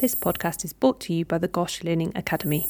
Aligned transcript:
This 0.00 0.14
podcast 0.14 0.64
is 0.64 0.72
brought 0.72 0.98
to 1.00 1.12
you 1.12 1.26
by 1.26 1.36
the 1.36 1.46
GOSH 1.46 1.84
Learning 1.84 2.10
Academy. 2.14 2.66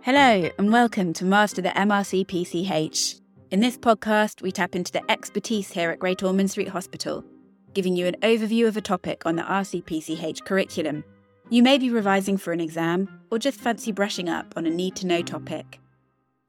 Hello, 0.00 0.48
and 0.58 0.72
welcome 0.72 1.12
to 1.12 1.26
Master 1.26 1.60
the 1.60 1.68
MRCPCH. 1.68 3.20
In 3.50 3.60
this 3.60 3.76
podcast, 3.76 4.40
we 4.40 4.50
tap 4.50 4.74
into 4.74 4.92
the 4.92 5.10
expertise 5.10 5.70
here 5.70 5.90
at 5.90 5.98
Great 5.98 6.22
Ormond 6.22 6.50
Street 6.50 6.68
Hospital, 6.68 7.22
giving 7.74 7.94
you 7.94 8.06
an 8.06 8.16
overview 8.22 8.66
of 8.66 8.78
a 8.78 8.80
topic 8.80 9.26
on 9.26 9.36
the 9.36 9.42
RCPCH 9.42 10.42
curriculum. 10.46 11.04
You 11.50 11.62
may 11.62 11.76
be 11.76 11.90
revising 11.90 12.38
for 12.38 12.54
an 12.54 12.62
exam 12.62 13.20
or 13.30 13.38
just 13.38 13.60
fancy 13.60 13.92
brushing 13.92 14.30
up 14.30 14.54
on 14.56 14.64
a 14.64 14.70
need 14.70 14.96
to 14.96 15.06
know 15.06 15.20
topic. 15.20 15.80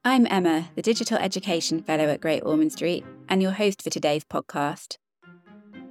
I'm 0.06 0.28
Emma, 0.28 0.70
the 0.76 0.82
Digital 0.82 1.18
Education 1.18 1.84
Fellow 1.84 2.06
at 2.06 2.22
Great 2.22 2.44
Ormond 2.46 2.72
Street, 2.72 3.04
and 3.28 3.42
your 3.42 3.52
host 3.52 3.82
for 3.82 3.90
today's 3.90 4.24
podcast. 4.24 4.96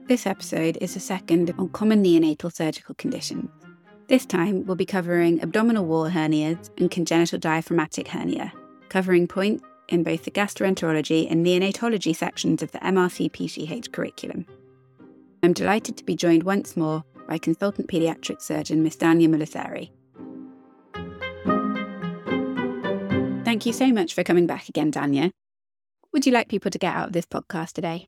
This 0.09 0.25
episode 0.25 0.79
is 0.81 0.95
the 0.95 1.01
second 1.01 1.53
on 1.59 1.71
common 1.71 2.05
neonatal 2.05 2.55
surgical 2.55 2.95
conditions. 2.95 3.51
This 4.07 4.25
time, 4.25 4.65
we'll 4.65 4.77
be 4.77 4.87
covering 4.87 5.43
abdominal 5.43 5.85
wall 5.85 6.09
hernias 6.09 6.71
and 6.79 6.89
congenital 6.93 7.41
diaphragmatic 7.41 8.07
hernia, 8.07 8.53
covering 8.89 9.27
points 9.27 9.65
in 9.89 10.05
both 10.05 10.23
the 10.23 10.31
gastroenterology 10.31 11.29
and 11.29 11.45
neonatology 11.45 12.15
sections 12.15 12.63
of 12.63 12.71
the 12.71 12.79
MRCPCH 12.79 13.91
curriculum. 13.91 14.47
I'm 15.43 15.53
delighted 15.53 15.97
to 15.97 16.05
be 16.05 16.15
joined 16.15 16.45
once 16.45 16.77
more 16.77 17.03
by 17.27 17.39
consultant 17.39 17.89
paediatric 17.89 18.41
surgeon 18.41 18.85
Ms. 18.85 18.99
Dhanya 18.99 19.27
Mullassery. 19.29 19.91
Thank 23.45 23.67
you 23.67 23.73
so 23.73 23.89
much 23.89 24.15
for 24.15 24.23
coming 24.23 24.47
back 24.47 24.69
again, 24.69 24.93
Dhanya. 24.93 25.33
Would 26.13 26.27
you 26.27 26.33
like 26.33 26.47
people 26.49 26.71
to 26.71 26.79
get 26.79 26.95
out 26.95 27.09
of 27.09 27.13
this 27.13 27.27
podcast 27.27 27.73
today? 27.73 28.07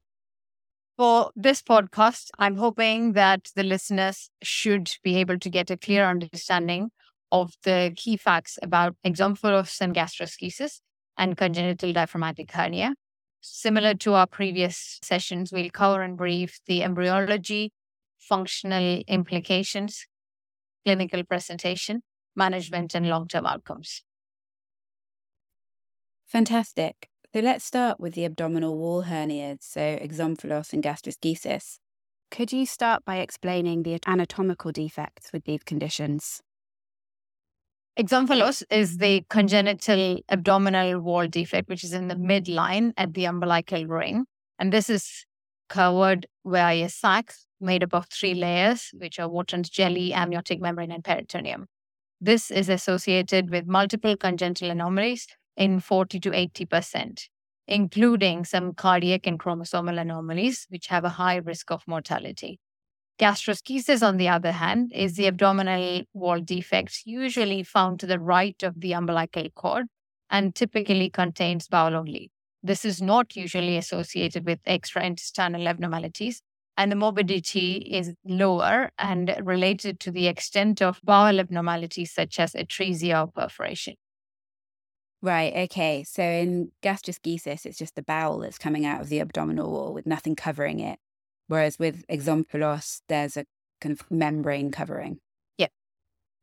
For 0.98 1.30
this 1.36 1.62
podcast, 1.62 2.30
I'm 2.40 2.56
hoping 2.56 3.12
that 3.12 3.52
the 3.54 3.62
listeners 3.62 4.30
should 4.42 4.96
be 5.04 5.16
able 5.16 5.38
to 5.38 5.48
get 5.48 5.70
a 5.70 5.76
clear 5.76 6.04
understanding 6.04 6.90
of 7.30 7.54
the 7.62 7.92
key 7.96 8.16
facts 8.16 8.58
about 8.62 8.96
exomphalos 9.06 9.80
and 9.80 9.94
gastroschisis 9.94 10.80
and 11.16 11.36
congenital 11.36 11.92
diaphragmatic 11.92 12.50
hernia. 12.50 12.94
Similar 13.40 13.94
to 13.94 14.14
our 14.14 14.26
previous 14.26 14.98
sessions, 15.04 15.52
we'll 15.52 15.70
cover 15.70 16.02
in 16.02 16.16
brief 16.16 16.58
the 16.66 16.82
embryology, 16.82 17.72
functional 18.18 19.02
implications, 19.06 20.04
clinical 20.84 21.24
presentation, 21.24 22.02
management, 22.36 22.94
and 22.96 23.08
long 23.08 23.28
term 23.28 23.46
outcomes. 23.46 24.02
Fantastic. 26.26 27.08
So 27.34 27.40
let's 27.40 27.66
start 27.66 28.00
with 28.00 28.14
the 28.14 28.24
abdominal 28.24 28.78
wall 28.78 29.04
hernias, 29.04 29.58
so 29.60 29.80
exomphalos 29.80 30.72
and 30.72 30.82
gastroschisis. 30.82 31.76
Could 32.30 32.52
you 32.52 32.64
start 32.64 33.04
by 33.04 33.18
explaining 33.18 33.82
the 33.82 33.98
anatomical 34.06 34.72
defects 34.72 35.30
with 35.30 35.44
these 35.44 35.62
conditions? 35.62 36.40
Exomphalos 37.98 38.62
is 38.70 38.96
the 38.96 39.26
congenital 39.28 40.20
abdominal 40.30 41.00
wall 41.00 41.26
defect, 41.26 41.68
which 41.68 41.84
is 41.84 41.92
in 41.92 42.08
the 42.08 42.14
midline 42.14 42.92
at 42.96 43.12
the 43.12 43.26
umbilical 43.26 43.84
ring. 43.84 44.24
And 44.58 44.72
this 44.72 44.88
is 44.88 45.26
covered 45.68 46.26
by 46.46 46.72
a 46.72 46.88
sac 46.88 47.34
made 47.60 47.84
up 47.84 47.92
of 47.92 48.06
three 48.08 48.32
layers, 48.32 48.90
which 48.94 49.18
are 49.18 49.28
Wharton's 49.28 49.68
jelly, 49.68 50.14
amniotic 50.14 50.62
membrane, 50.62 50.92
and 50.92 51.04
peritoneum. 51.04 51.66
This 52.22 52.50
is 52.50 52.70
associated 52.70 53.50
with 53.50 53.66
multiple 53.66 54.16
congenital 54.16 54.70
anomalies 54.70 55.26
in 55.58 55.80
40 55.80 56.20
to 56.20 56.30
80%, 56.30 57.24
including 57.66 58.44
some 58.44 58.72
cardiac 58.72 59.26
and 59.26 59.38
chromosomal 59.38 60.00
anomalies, 60.00 60.66
which 60.70 60.86
have 60.86 61.04
a 61.04 61.16
high 61.20 61.36
risk 61.36 61.70
of 61.70 61.82
mortality. 61.86 62.60
Gastroschisis, 63.18 64.06
on 64.06 64.16
the 64.16 64.28
other 64.28 64.52
hand, 64.52 64.92
is 64.94 65.16
the 65.16 65.26
abdominal 65.26 66.02
wall 66.14 66.40
defect 66.40 67.02
usually 67.04 67.64
found 67.64 67.98
to 67.98 68.06
the 68.06 68.20
right 68.20 68.62
of 68.62 68.80
the 68.80 68.92
umbilical 68.92 69.50
cord 69.56 69.86
and 70.30 70.54
typically 70.54 71.10
contains 71.10 71.66
bowel 71.66 71.96
only. 71.96 72.30
This 72.62 72.84
is 72.84 73.02
not 73.02 73.34
usually 73.34 73.76
associated 73.76 74.46
with 74.46 74.62
extraintestinal 74.62 75.66
abnormalities, 75.66 76.42
and 76.76 76.92
the 76.92 76.96
morbidity 76.96 77.78
is 77.90 78.14
lower 78.24 78.90
and 78.98 79.34
related 79.42 79.98
to 80.00 80.12
the 80.12 80.28
extent 80.28 80.80
of 80.80 81.00
bowel 81.02 81.40
abnormalities 81.40 82.12
such 82.12 82.38
as 82.38 82.52
atresia 82.52 83.24
or 83.24 83.32
perforation. 83.32 83.94
Right. 85.20 85.52
Okay. 85.70 86.04
So 86.04 86.22
in 86.22 86.70
gastroschisis, 86.82 87.66
it's 87.66 87.78
just 87.78 87.96
the 87.96 88.02
bowel 88.02 88.38
that's 88.38 88.58
coming 88.58 88.86
out 88.86 89.00
of 89.00 89.08
the 89.08 89.20
abdominal 89.20 89.70
wall 89.70 89.92
with 89.92 90.06
nothing 90.06 90.36
covering 90.36 90.78
it. 90.78 90.98
Whereas 91.48 91.78
with 91.78 92.06
exomphalos, 92.06 93.00
there's 93.08 93.36
a 93.36 93.44
kind 93.80 93.98
of 93.98 94.08
membrane 94.10 94.70
covering. 94.70 95.18
Yeah. 95.56 95.68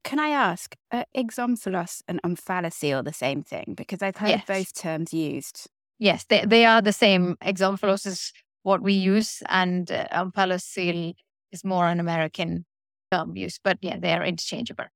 Can 0.03 0.19
I 0.19 0.29
ask, 0.29 0.75
are 0.91 1.05
exomphalos 1.15 2.01
and 2.07 2.21
omphalocele 2.23 3.05
the 3.05 3.13
same 3.13 3.43
thing? 3.43 3.75
Because 3.77 4.01
I've 4.01 4.17
heard 4.17 4.29
yes. 4.29 4.43
both 4.45 4.73
terms 4.73 5.13
used. 5.13 5.67
Yes, 5.97 6.25
they, 6.27 6.43
they 6.45 6.65
are 6.65 6.81
the 6.81 6.91
same. 6.91 7.37
Exomphalos 7.41 8.05
is 8.05 8.33
what 8.63 8.81
we 8.81 8.93
use, 8.93 9.41
and 9.47 9.89
uh, 9.89 10.07
omphalocele 10.11 11.13
is 11.51 11.63
more 11.63 11.87
an 11.87 12.01
American 12.01 12.65
term 13.11 13.37
use, 13.37 13.59
but 13.63 13.77
yeah, 13.81 13.97
they 13.97 14.11
are 14.11 14.25
interchangeable. 14.25 14.87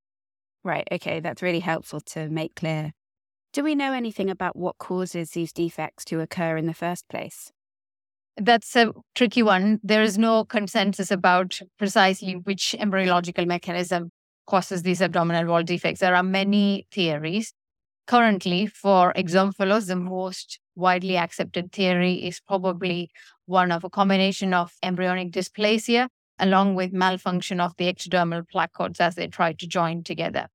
Right. 0.64 0.86
Okay. 0.92 1.20
That's 1.20 1.40
really 1.40 1.60
helpful 1.60 2.00
to 2.00 2.28
make 2.28 2.56
clear. 2.56 2.92
Do 3.52 3.64
we 3.64 3.74
know 3.74 3.92
anything 3.92 4.30
about 4.30 4.54
what 4.54 4.78
causes 4.78 5.30
these 5.30 5.52
defects 5.52 6.04
to 6.06 6.20
occur 6.20 6.56
in 6.56 6.66
the 6.66 6.74
first 6.74 7.08
place? 7.08 7.50
That's 8.36 8.76
a 8.76 8.92
tricky 9.16 9.42
one. 9.42 9.80
There 9.82 10.02
is 10.02 10.16
no 10.16 10.44
consensus 10.44 11.10
about 11.10 11.58
precisely 11.76 12.34
which 12.34 12.76
embryological 12.78 13.46
mechanism 13.46 14.12
causes 14.46 14.82
these 14.82 15.02
abdominal 15.02 15.46
wall 15.46 15.64
defects. 15.64 15.98
There 16.00 16.14
are 16.14 16.22
many 16.22 16.86
theories. 16.92 17.52
Currently, 18.06 18.66
for 18.66 19.12
exomphalos, 19.14 19.88
the 19.88 19.96
most 19.96 20.60
widely 20.76 21.16
accepted 21.16 21.72
theory 21.72 22.14
is 22.24 22.40
probably 22.40 23.10
one 23.46 23.72
of 23.72 23.82
a 23.82 23.90
combination 23.90 24.54
of 24.54 24.72
embryonic 24.82 25.32
dysplasia 25.32 26.08
along 26.38 26.74
with 26.76 26.92
malfunction 26.92 27.60
of 27.60 27.76
the 27.76 27.92
ectodermal 27.92 28.44
placodes 28.52 29.00
as 29.00 29.16
they 29.16 29.26
try 29.26 29.52
to 29.52 29.66
join 29.66 30.02
together. 30.02 30.46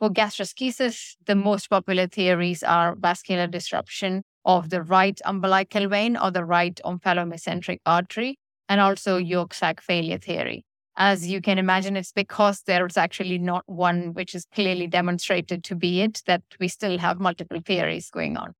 For 0.00 0.10
gastroschisis, 0.10 1.16
the 1.26 1.36
most 1.36 1.68
popular 1.70 2.08
theories 2.08 2.62
are 2.64 2.96
vascular 2.96 3.46
disruption 3.46 4.24
of 4.44 4.70
the 4.70 4.82
right 4.82 5.20
umbilical 5.26 5.88
vein 5.88 6.16
or 6.16 6.30
the 6.32 6.44
right 6.44 6.80
omphalomesenteric 6.84 7.80
artery, 7.86 8.38
and 8.68 8.80
also 8.80 9.18
yolk 9.18 9.54
sac 9.54 9.80
failure 9.80 10.18
theory. 10.18 10.64
As 10.96 11.28
you 11.28 11.40
can 11.42 11.58
imagine, 11.58 11.96
it's 11.96 12.12
because 12.12 12.62
there's 12.62 12.96
actually 12.96 13.38
not 13.38 13.64
one 13.66 14.14
which 14.14 14.34
is 14.34 14.46
clearly 14.54 14.86
demonstrated 14.88 15.62
to 15.64 15.76
be 15.76 16.00
it 16.02 16.22
that 16.26 16.42
we 16.58 16.68
still 16.68 16.98
have 16.98 17.20
multiple 17.20 17.60
theories 17.64 18.10
going 18.10 18.36
on. 18.38 18.54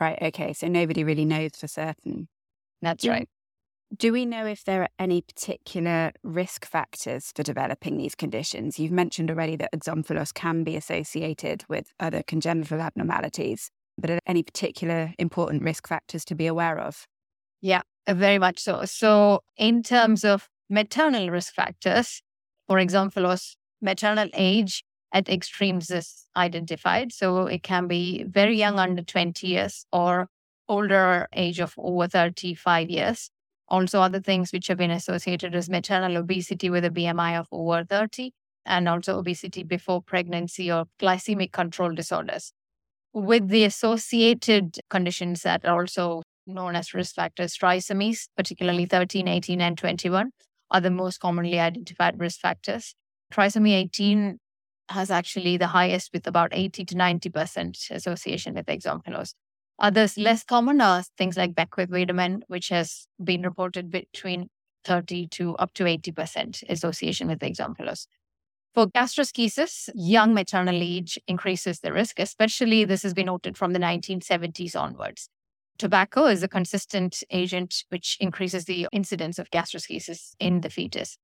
Right. 0.00 0.18
Okay. 0.22 0.52
So 0.52 0.68
nobody 0.68 1.02
really 1.04 1.24
knows 1.24 1.52
for 1.56 1.66
certain. 1.66 2.28
That's 2.82 3.06
right. 3.06 3.28
Do 3.96 4.12
we 4.12 4.26
know 4.26 4.44
if 4.44 4.64
there 4.64 4.82
are 4.82 4.88
any 4.98 5.22
particular 5.22 6.12
risk 6.22 6.66
factors 6.66 7.32
for 7.34 7.42
developing 7.42 7.96
these 7.96 8.14
conditions? 8.14 8.78
You've 8.78 8.92
mentioned 8.92 9.30
already 9.30 9.56
that 9.56 9.72
exomphalos 9.72 10.34
can 10.34 10.62
be 10.62 10.76
associated 10.76 11.64
with 11.70 11.90
other 11.98 12.22
congenital 12.22 12.82
abnormalities, 12.82 13.70
but 13.96 14.10
are 14.10 14.14
there 14.14 14.20
any 14.26 14.42
particular 14.42 15.14
important 15.18 15.62
risk 15.62 15.88
factors 15.88 16.26
to 16.26 16.34
be 16.34 16.46
aware 16.46 16.78
of? 16.78 17.06
Yeah, 17.62 17.80
uh, 18.06 18.12
very 18.12 18.38
much 18.38 18.58
so. 18.58 18.84
So, 18.84 19.40
in 19.56 19.82
terms 19.82 20.22
of 20.22 20.50
maternal 20.68 21.30
risk 21.30 21.54
factors, 21.54 22.20
for 22.66 22.76
exomphalos, 22.76 23.56
maternal 23.80 24.28
age 24.34 24.84
at 25.14 25.30
extremes 25.30 25.90
is 25.90 26.26
identified. 26.36 27.10
So, 27.10 27.46
it 27.46 27.62
can 27.62 27.88
be 27.88 28.24
very 28.24 28.58
young, 28.58 28.78
under 28.78 29.02
20 29.02 29.46
years, 29.46 29.86
or 29.92 30.28
older 30.68 31.26
age 31.32 31.58
of 31.58 31.72
over 31.78 32.06
35 32.06 32.90
years 32.90 33.30
also, 33.68 34.00
other 34.00 34.20
things 34.20 34.52
which 34.52 34.66
have 34.68 34.78
been 34.78 34.90
associated 34.90 35.54
is 35.54 35.68
maternal 35.68 36.16
obesity 36.16 36.70
with 36.70 36.84
a 36.84 36.90
BMI 36.90 37.38
of 37.38 37.46
over 37.52 37.84
30, 37.84 38.32
and 38.64 38.88
also 38.88 39.18
obesity 39.18 39.62
before 39.62 40.02
pregnancy 40.02 40.70
or 40.70 40.86
glycemic 41.00 41.52
control 41.52 41.94
disorders. 41.94 42.52
With 43.12 43.48
the 43.48 43.64
associated 43.64 44.78
conditions 44.90 45.42
that 45.42 45.64
are 45.64 45.80
also 45.80 46.22
known 46.46 46.76
as 46.76 46.94
risk 46.94 47.14
factors, 47.14 47.56
trisomies, 47.56 48.28
particularly 48.36 48.86
13, 48.86 49.28
18, 49.28 49.60
and 49.60 49.76
21, 49.76 50.30
are 50.70 50.80
the 50.80 50.90
most 50.90 51.18
commonly 51.18 51.58
identified 51.58 52.18
risk 52.18 52.40
factors. 52.40 52.94
Trisomy 53.32 53.72
18 53.72 54.38
has 54.90 55.10
actually 55.10 55.56
the 55.56 55.68
highest 55.68 56.10
with 56.12 56.26
about 56.26 56.50
80 56.52 56.84
to 56.86 56.94
90% 56.94 57.90
association 57.90 58.54
with 58.54 58.66
exomphalos. 58.66 59.34
Others 59.78 60.14
mm. 60.14 60.24
less 60.24 60.44
common 60.44 60.80
are 60.80 61.02
things 61.16 61.36
like 61.36 61.54
Beckwith-Wiedemann, 61.54 62.42
which 62.48 62.68
has 62.68 63.06
been 63.22 63.42
reported 63.42 63.90
between 63.90 64.48
30 64.84 65.28
to 65.28 65.56
up 65.56 65.74
to 65.74 65.84
80% 65.84 66.64
association 66.68 67.28
with 67.28 67.40
exomphalos. 67.40 68.06
For 68.74 68.86
gastroschisis, 68.86 69.88
young 69.94 70.34
maternal 70.34 70.82
age 70.82 71.18
increases 71.26 71.80
the 71.80 71.92
risk, 71.92 72.18
especially 72.18 72.84
this 72.84 73.02
has 73.02 73.14
been 73.14 73.26
noted 73.26 73.56
from 73.56 73.72
the 73.72 73.78
1970s 73.78 74.76
onwards. 74.76 75.28
tobacco 75.78 76.26
is 76.26 76.42
a 76.42 76.48
consistent 76.48 77.22
agent 77.30 77.84
which 77.88 78.16
increases 78.20 78.64
the 78.64 78.88
incidence 78.92 79.38
of 79.38 79.50
gastroschisis 79.50 80.34
in 80.40 80.60
the 80.60 80.70
fetus. 80.70 81.16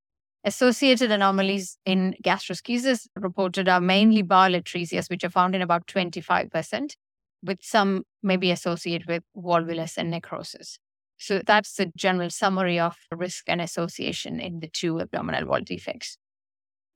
Associated 0.44 1.10
anomalies 1.10 1.78
in 1.84 2.14
gastroschisis 2.22 3.08
reported 3.16 3.68
are 3.68 3.80
mainly 3.80 4.22
bowel 4.22 4.52
atresia, 4.52 5.08
which 5.08 5.24
are 5.24 5.30
found 5.30 5.54
in 5.54 5.62
about 5.62 5.86
25%, 5.86 6.96
with 7.44 7.58
some 7.62 8.04
maybe 8.22 8.50
associated 8.50 9.06
with 9.08 9.22
volvulus 9.36 9.96
and 9.96 10.10
necrosis. 10.10 10.78
So 11.18 11.40
that's 11.44 11.74
the 11.74 11.92
general 11.96 12.30
summary 12.30 12.78
of 12.78 12.96
risk 13.12 13.44
and 13.48 13.60
association 13.60 14.40
in 14.40 14.60
the 14.60 14.68
two 14.68 15.00
abdominal 15.00 15.46
wall 15.46 15.60
defects. 15.60 16.16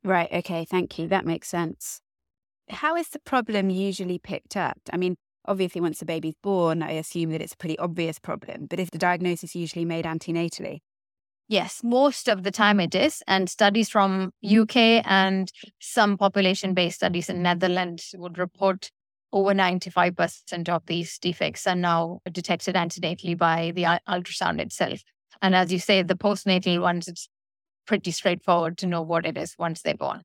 Right. 0.04 0.28
Okay. 0.32 0.64
Thank 0.64 0.98
you. 0.98 1.08
That 1.08 1.26
makes 1.26 1.48
sense. 1.48 2.00
How 2.68 2.96
is 2.96 3.08
the 3.08 3.20
problem 3.20 3.70
usually 3.70 4.18
picked 4.18 4.56
up? 4.56 4.78
I 4.92 4.96
mean, 4.96 5.16
obviously, 5.46 5.80
once 5.80 5.98
the 5.98 6.04
baby's 6.04 6.34
born, 6.42 6.82
I 6.82 6.92
assume 6.92 7.30
that 7.30 7.40
it's 7.40 7.54
a 7.54 7.56
pretty 7.56 7.78
obvious 7.78 8.18
problem, 8.18 8.66
but 8.68 8.78
is 8.78 8.90
the 8.90 8.98
diagnosis 8.98 9.54
usually 9.54 9.84
made 9.84 10.04
antenatally? 10.04 10.80
Yes, 11.48 11.80
most 11.82 12.28
of 12.28 12.42
the 12.42 12.50
time 12.50 12.78
it 12.78 12.94
is. 12.94 13.22
And 13.26 13.48
studies 13.48 13.88
from 13.88 14.32
mm. 14.44 14.62
UK 14.62 15.02
and 15.06 15.50
some 15.80 16.18
population-based 16.18 16.96
studies 16.96 17.30
in 17.30 17.42
Netherlands 17.42 18.14
would 18.18 18.36
report 18.36 18.90
over 19.32 19.52
95% 19.52 20.68
of 20.68 20.86
these 20.86 21.18
defects 21.18 21.66
are 21.66 21.74
now 21.74 22.20
detected 22.30 22.74
antenatally 22.74 23.36
by 23.36 23.72
the 23.74 23.84
ultrasound 24.08 24.60
itself. 24.60 25.00
And 25.42 25.54
as 25.54 25.72
you 25.72 25.78
say, 25.78 26.02
the 26.02 26.14
postnatal 26.14 26.80
ones, 26.80 27.08
it's 27.08 27.28
pretty 27.86 28.10
straightforward 28.10 28.78
to 28.78 28.86
know 28.86 29.02
what 29.02 29.26
it 29.26 29.36
is 29.36 29.54
once 29.58 29.82
they're 29.82 29.94
born. 29.94 30.22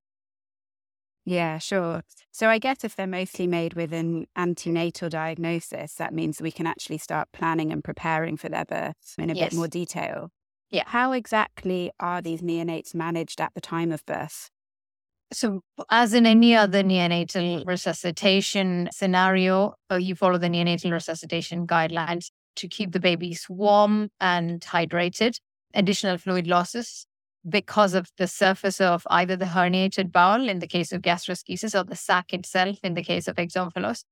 Yeah, 1.25 1.57
sure. 1.57 2.01
So 2.31 2.49
I 2.49 2.59
guess 2.59 2.83
if 2.83 2.95
they're 2.95 3.07
mostly 3.07 3.47
made 3.47 3.75
with 3.75 3.93
an 3.93 4.25
antenatal 4.35 5.09
diagnosis, 5.09 5.95
that 5.95 6.13
means 6.13 6.41
we 6.41 6.51
can 6.51 6.67
actually 6.67 6.97
start 6.97 7.29
planning 7.31 7.71
and 7.71 7.83
preparing 7.83 8.35
for 8.35 8.49
their 8.49 8.65
birth 8.65 9.15
in 9.17 9.29
a 9.29 9.33
yes. 9.33 9.51
bit 9.51 9.57
more 9.57 9.67
detail. 9.67 10.31
Yeah. 10.69 10.83
How 10.87 11.13
exactly 11.13 11.91
are 11.99 12.21
these 12.21 12.41
neonates 12.41 12.93
managed 12.93 13.39
at 13.39 13.53
the 13.53 13.61
time 13.61 13.91
of 13.91 14.05
birth? 14.05 14.49
So, 15.31 15.61
as 15.89 16.13
in 16.13 16.25
any 16.25 16.55
other 16.55 16.83
neonatal 16.83 17.65
resuscitation 17.65 18.89
scenario, 18.91 19.73
uh, 19.91 19.95
you 19.95 20.15
follow 20.15 20.37
the 20.37 20.47
neonatal 20.47 20.91
resuscitation 20.91 21.65
guidelines 21.65 22.29
to 22.57 22.67
keep 22.67 22.91
the 22.91 22.99
babies 22.99 23.47
warm 23.49 24.09
and 24.19 24.61
hydrated. 24.61 25.39
Additional 25.73 26.19
fluid 26.19 26.45
losses 26.45 27.07
because 27.49 27.95
of 27.95 28.09
the 28.17 28.27
surface 28.27 28.79
of 28.79 29.07
either 29.09 29.35
the 29.35 29.45
herniated 29.45 30.11
bowel 30.11 30.47
in 30.47 30.59
the 30.59 30.67
case 30.67 30.91
of 30.91 31.01
gastroschisis 31.01 31.77
or 31.77 31.83
the 31.83 31.95
sac 31.95 32.31
itself 32.31 32.77
in 32.83 32.93
the 32.93 33.03
case 33.03 33.27
of 33.27 33.35
exomphalos. 33.37 34.03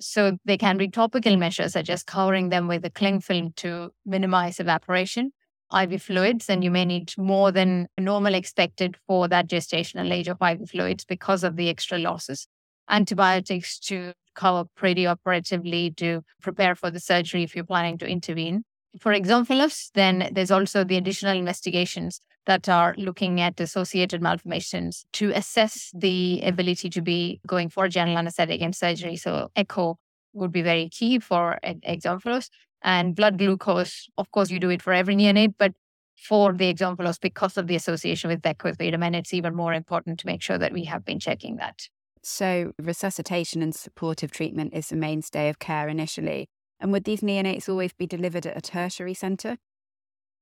So, 0.00 0.38
they 0.46 0.56
can 0.56 0.78
be 0.78 0.88
topical 0.88 1.36
measures 1.36 1.74
such 1.74 1.90
as 1.90 2.02
covering 2.02 2.48
them 2.48 2.68
with 2.68 2.84
a 2.86 2.90
cling 2.90 3.20
film 3.20 3.52
to 3.56 3.90
minimize 4.06 4.58
evaporation 4.58 5.32
IV 5.74 6.02
fluids, 6.02 6.48
and 6.48 6.64
you 6.64 6.70
may 6.70 6.84
need 6.84 7.12
more 7.16 7.52
than 7.52 7.88
normal 7.98 8.34
expected 8.34 8.96
for 9.06 9.28
that 9.28 9.48
gestational 9.48 10.10
age 10.12 10.28
of 10.28 10.38
IV 10.40 10.70
fluids 10.70 11.04
because 11.04 11.44
of 11.44 11.56
the 11.56 11.68
extra 11.68 11.98
losses. 11.98 12.46
Antibiotics 12.88 13.78
to 13.78 14.12
cover 14.34 14.68
preoperatively 14.78 15.94
to 15.96 16.22
prepare 16.42 16.74
for 16.74 16.90
the 16.90 17.00
surgery 17.00 17.42
if 17.42 17.54
you're 17.54 17.64
planning 17.64 17.98
to 17.98 18.06
intervene. 18.06 18.64
For 18.98 19.12
exomphalos, 19.12 19.90
then 19.94 20.30
there's 20.32 20.50
also 20.50 20.82
the 20.82 20.96
additional 20.96 21.36
investigations 21.36 22.20
that 22.46 22.68
are 22.68 22.94
looking 22.96 23.40
at 23.40 23.60
associated 23.60 24.20
malformations 24.20 25.04
to 25.12 25.30
assess 25.30 25.92
the 25.94 26.40
ability 26.42 26.90
to 26.90 27.02
be 27.02 27.40
going 27.46 27.68
for 27.68 27.86
general 27.88 28.18
anesthetic 28.18 28.60
and 28.60 28.74
surgery. 28.74 29.16
So 29.16 29.50
echo 29.54 29.98
would 30.32 30.50
be 30.50 30.62
very 30.62 30.88
key 30.88 31.18
for 31.20 31.60
exomphalos 31.62 32.48
and 32.82 33.14
blood 33.14 33.38
glucose. 33.38 34.08
Of 34.18 34.30
course, 34.30 34.50
you 34.50 34.58
do 34.58 34.70
it 34.70 34.82
for 34.82 34.92
every 34.92 35.16
neonate, 35.16 35.54
but 35.58 35.72
for 36.16 36.52
the 36.52 36.72
exomphalos, 36.72 37.20
because 37.20 37.56
of 37.56 37.66
the 37.66 37.76
association 37.76 38.28
with 38.28 38.42
Beckwith 38.42 38.78
Wiedemann, 38.78 39.14
it's 39.14 39.32
even 39.32 39.54
more 39.54 39.72
important 39.72 40.18
to 40.20 40.26
make 40.26 40.42
sure 40.42 40.58
that 40.58 40.72
we 40.72 40.84
have 40.84 41.04
been 41.04 41.18
checking 41.18 41.56
that. 41.56 41.88
So, 42.22 42.72
resuscitation 42.78 43.62
and 43.62 43.74
supportive 43.74 44.30
treatment 44.30 44.74
is 44.74 44.88
the 44.88 44.96
mainstay 44.96 45.48
of 45.48 45.58
care 45.58 45.88
initially. 45.88 46.48
And 46.78 46.92
would 46.92 47.04
these 47.04 47.20
neonates 47.20 47.68
always 47.68 47.92
be 47.92 48.06
delivered 48.06 48.46
at 48.46 48.56
a 48.56 48.60
tertiary 48.60 49.14
centre? 49.14 49.56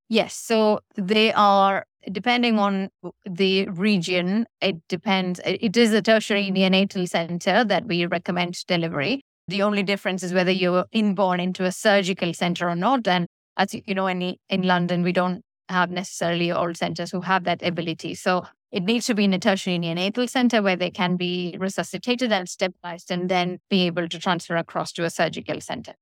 Yes. 0.08 0.35
So 0.35 0.81
they 0.96 1.32
are, 1.35 1.85
depending 2.11 2.58
on 2.58 2.88
the 3.26 3.69
region, 3.69 4.46
it 4.61 4.76
depends. 4.88 5.40
It 5.44 5.76
is 5.76 5.93
a 5.93 6.00
tertiary 6.00 6.50
neonatal 6.50 7.08
center 7.08 7.62
that 7.64 7.87
we 7.87 8.06
recommend 8.06 8.64
delivery. 8.67 9.23
The 9.49 9.62
only 9.62 9.83
difference 9.83 10.23
is 10.23 10.35
whether 10.35 10.50
you're 10.50 10.85
inborn 10.93 11.41
into 11.41 11.65
a 11.65 11.73
surgical 11.73 12.35
center 12.35 12.69
or 12.69 12.77
not. 12.77 13.09
And 13.09 13.27
as 13.56 13.75
you 13.75 13.95
know, 13.95 14.06
in, 14.06 14.37
in 14.50 14.62
London, 14.62 15.03
we 15.03 15.12
don't 15.12 15.43
have 15.71 15.91
necessarily 15.91 16.50
all 16.50 16.75
centers 16.75 17.11
who 17.11 17.23
have 17.23 17.45
that 17.45 17.62
ability. 17.62 18.15
So 18.15 18.45
it 18.71 18.83
needs 18.83 19.06
to 19.06 19.15
be 19.15 19.25
in 19.25 19.33
a 19.33 19.39
tertiary 19.39 19.79
neonatal 19.79 20.29
center 20.29 20.61
where 20.61 20.77
they 20.77 20.91
can 20.91 21.17
be 21.17 21.56
resuscitated 21.59 22.31
and 22.31 22.47
stabilized 22.47 23.11
and 23.11 23.31
then 23.31 23.59
be 23.71 23.87
able 23.87 24.06
to 24.09 24.19
transfer 24.19 24.56
across 24.56 24.93
to 24.93 25.05
a 25.05 25.11
surgical 25.11 25.62
center. 25.62 25.95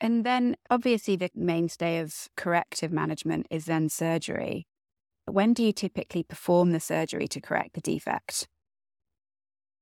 And 0.00 0.24
then 0.24 0.56
obviously 0.70 1.16
the 1.16 1.30
mainstay 1.34 1.98
of 1.98 2.28
corrective 2.36 2.92
management 2.92 3.48
is 3.50 3.64
then 3.64 3.88
surgery. 3.88 4.66
When 5.26 5.54
do 5.54 5.64
you 5.64 5.72
typically 5.72 6.22
perform 6.22 6.70
the 6.70 6.80
surgery 6.80 7.26
to 7.28 7.40
correct 7.40 7.74
the 7.74 7.80
defect? 7.80 8.46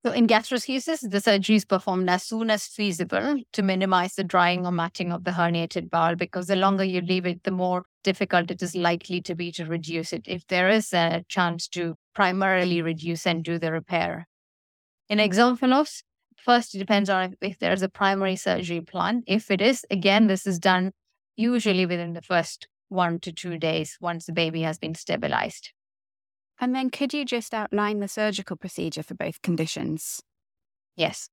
So 0.05 0.13
in 0.13 0.27
gastroschisis, 0.27 1.09
the 1.09 1.19
surgery 1.19 1.57
is 1.57 1.65
performed 1.65 2.09
as 2.09 2.23
soon 2.23 2.49
as 2.49 2.67
feasible 2.67 3.41
to 3.51 3.61
minimize 3.61 4.15
the 4.15 4.23
drying 4.23 4.65
or 4.65 4.71
matting 4.71 5.11
of 5.11 5.25
the 5.25 5.31
herniated 5.31 5.89
bowel 5.89 6.15
because 6.15 6.47
the 6.47 6.55
longer 6.55 6.85
you 6.85 7.01
leave 7.01 7.25
it, 7.25 7.43
the 7.43 7.51
more 7.51 7.83
difficult 8.05 8.49
it 8.49 8.61
is 8.61 8.75
likely 8.75 9.21
to 9.21 9.35
be 9.35 9.51
to 9.51 9.65
reduce 9.65 10.13
it 10.13 10.23
if 10.25 10.47
there 10.47 10.69
is 10.69 10.93
a 10.93 11.25
chance 11.27 11.67
to 11.69 11.95
primarily 12.15 12.81
reduce 12.81 13.27
and 13.27 13.43
do 13.43 13.59
the 13.59 13.73
repair. 13.73 14.25
In 15.09 15.17
exomphalos, 15.17 16.03
first 16.37 16.73
it 16.75 16.79
depends 16.79 17.09
on 17.09 17.35
if 17.41 17.59
there's 17.59 17.81
a 17.81 17.89
primary 17.89 18.37
surgery 18.37 18.79
plan. 18.79 19.23
If 19.27 19.51
it 19.51 19.59
is, 19.59 19.85
again, 19.91 20.27
this 20.27 20.47
is 20.47 20.59
done 20.59 20.93
usually 21.35 21.85
within 21.85 22.13
the 22.13 22.21
first 22.21 22.69
one 22.87 23.19
to 23.19 23.33
two 23.33 23.57
days 23.57 23.97
once 23.99 24.25
the 24.25 24.33
baby 24.33 24.61
has 24.61 24.77
been 24.77 24.95
stabilized. 24.95 25.73
And 26.59 26.75
then 26.75 26.89
could 26.89 27.13
you 27.13 27.23
just 27.25 27.53
outline 27.53 27.99
the 27.99 28.07
surgical 28.07 28.57
procedure 28.57 29.03
for 29.03 29.15
both 29.15 29.41
conditions? 29.41 30.21
Yes. 30.95 31.29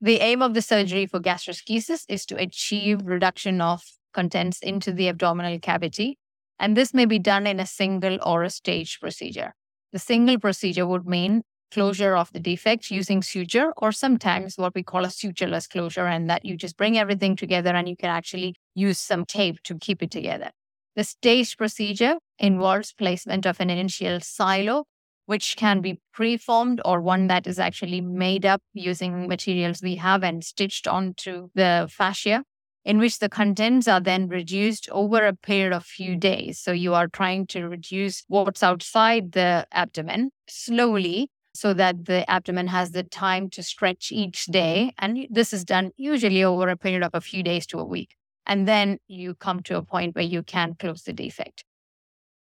The 0.00 0.20
aim 0.20 0.42
of 0.42 0.54
the 0.54 0.62
surgery 0.62 1.06
for 1.06 1.18
gastroschisis 1.18 2.04
is 2.08 2.24
to 2.26 2.36
achieve 2.36 3.00
reduction 3.04 3.60
of 3.60 3.82
contents 4.14 4.60
into 4.60 4.92
the 4.92 5.08
abdominal 5.08 5.58
cavity. 5.58 6.18
And 6.60 6.76
this 6.76 6.94
may 6.94 7.04
be 7.04 7.18
done 7.18 7.46
in 7.46 7.58
a 7.58 7.66
single 7.66 8.18
or 8.24 8.44
a 8.44 8.50
staged 8.50 9.00
procedure. 9.00 9.54
The 9.92 9.98
single 9.98 10.38
procedure 10.38 10.86
would 10.86 11.06
mean 11.06 11.42
closure 11.70 12.16
of 12.16 12.32
the 12.32 12.40
defect 12.40 12.90
using 12.90 13.22
suture, 13.22 13.72
or 13.76 13.92
sometimes 13.92 14.56
what 14.56 14.74
we 14.74 14.82
call 14.82 15.04
a 15.04 15.08
sutureless 15.08 15.68
closure, 15.68 16.06
and 16.06 16.30
that 16.30 16.44
you 16.44 16.56
just 16.56 16.76
bring 16.76 16.96
everything 16.96 17.36
together 17.36 17.74
and 17.74 17.88
you 17.88 17.96
can 17.96 18.08
actually 18.08 18.54
use 18.74 18.98
some 18.98 19.24
tape 19.24 19.62
to 19.64 19.76
keep 19.78 20.02
it 20.02 20.10
together. 20.10 20.50
The 20.96 21.04
staged 21.04 21.58
procedure 21.58 22.16
involves 22.38 22.92
placement 22.92 23.46
of 23.46 23.60
an 23.60 23.70
initial 23.70 24.20
silo, 24.20 24.84
which 25.26 25.56
can 25.56 25.80
be 25.80 26.00
preformed 26.12 26.80
or 26.84 27.00
one 27.00 27.26
that 27.26 27.46
is 27.46 27.58
actually 27.58 28.00
made 28.00 28.46
up 28.46 28.62
using 28.72 29.28
materials 29.28 29.82
we 29.82 29.96
have 29.96 30.22
and 30.22 30.42
stitched 30.42 30.88
onto 30.88 31.48
the 31.54 31.88
fascia, 31.90 32.42
in 32.84 32.98
which 32.98 33.18
the 33.18 33.28
contents 33.28 33.86
are 33.86 34.00
then 34.00 34.28
reduced 34.28 34.88
over 34.90 35.26
a 35.26 35.36
period 35.36 35.74
of 35.74 35.84
few 35.84 36.16
days. 36.16 36.58
So 36.58 36.72
you 36.72 36.94
are 36.94 37.08
trying 37.08 37.46
to 37.48 37.68
reduce 37.68 38.24
what's 38.28 38.62
outside 38.62 39.32
the 39.32 39.66
abdomen 39.72 40.30
slowly 40.48 41.30
so 41.52 41.74
that 41.74 42.06
the 42.06 42.28
abdomen 42.30 42.68
has 42.68 42.92
the 42.92 43.02
time 43.02 43.50
to 43.50 43.62
stretch 43.62 44.12
each 44.12 44.46
day. 44.46 44.94
And 44.98 45.26
this 45.28 45.52
is 45.52 45.64
done 45.64 45.90
usually 45.96 46.44
over 46.44 46.68
a 46.68 46.76
period 46.76 47.02
of 47.02 47.10
a 47.14 47.20
few 47.20 47.42
days 47.42 47.66
to 47.66 47.78
a 47.78 47.84
week. 47.84 48.14
And 48.46 48.66
then 48.66 48.98
you 49.08 49.34
come 49.34 49.60
to 49.64 49.76
a 49.76 49.82
point 49.82 50.14
where 50.14 50.24
you 50.24 50.42
can 50.42 50.74
close 50.78 51.02
the 51.02 51.12
defect. 51.12 51.64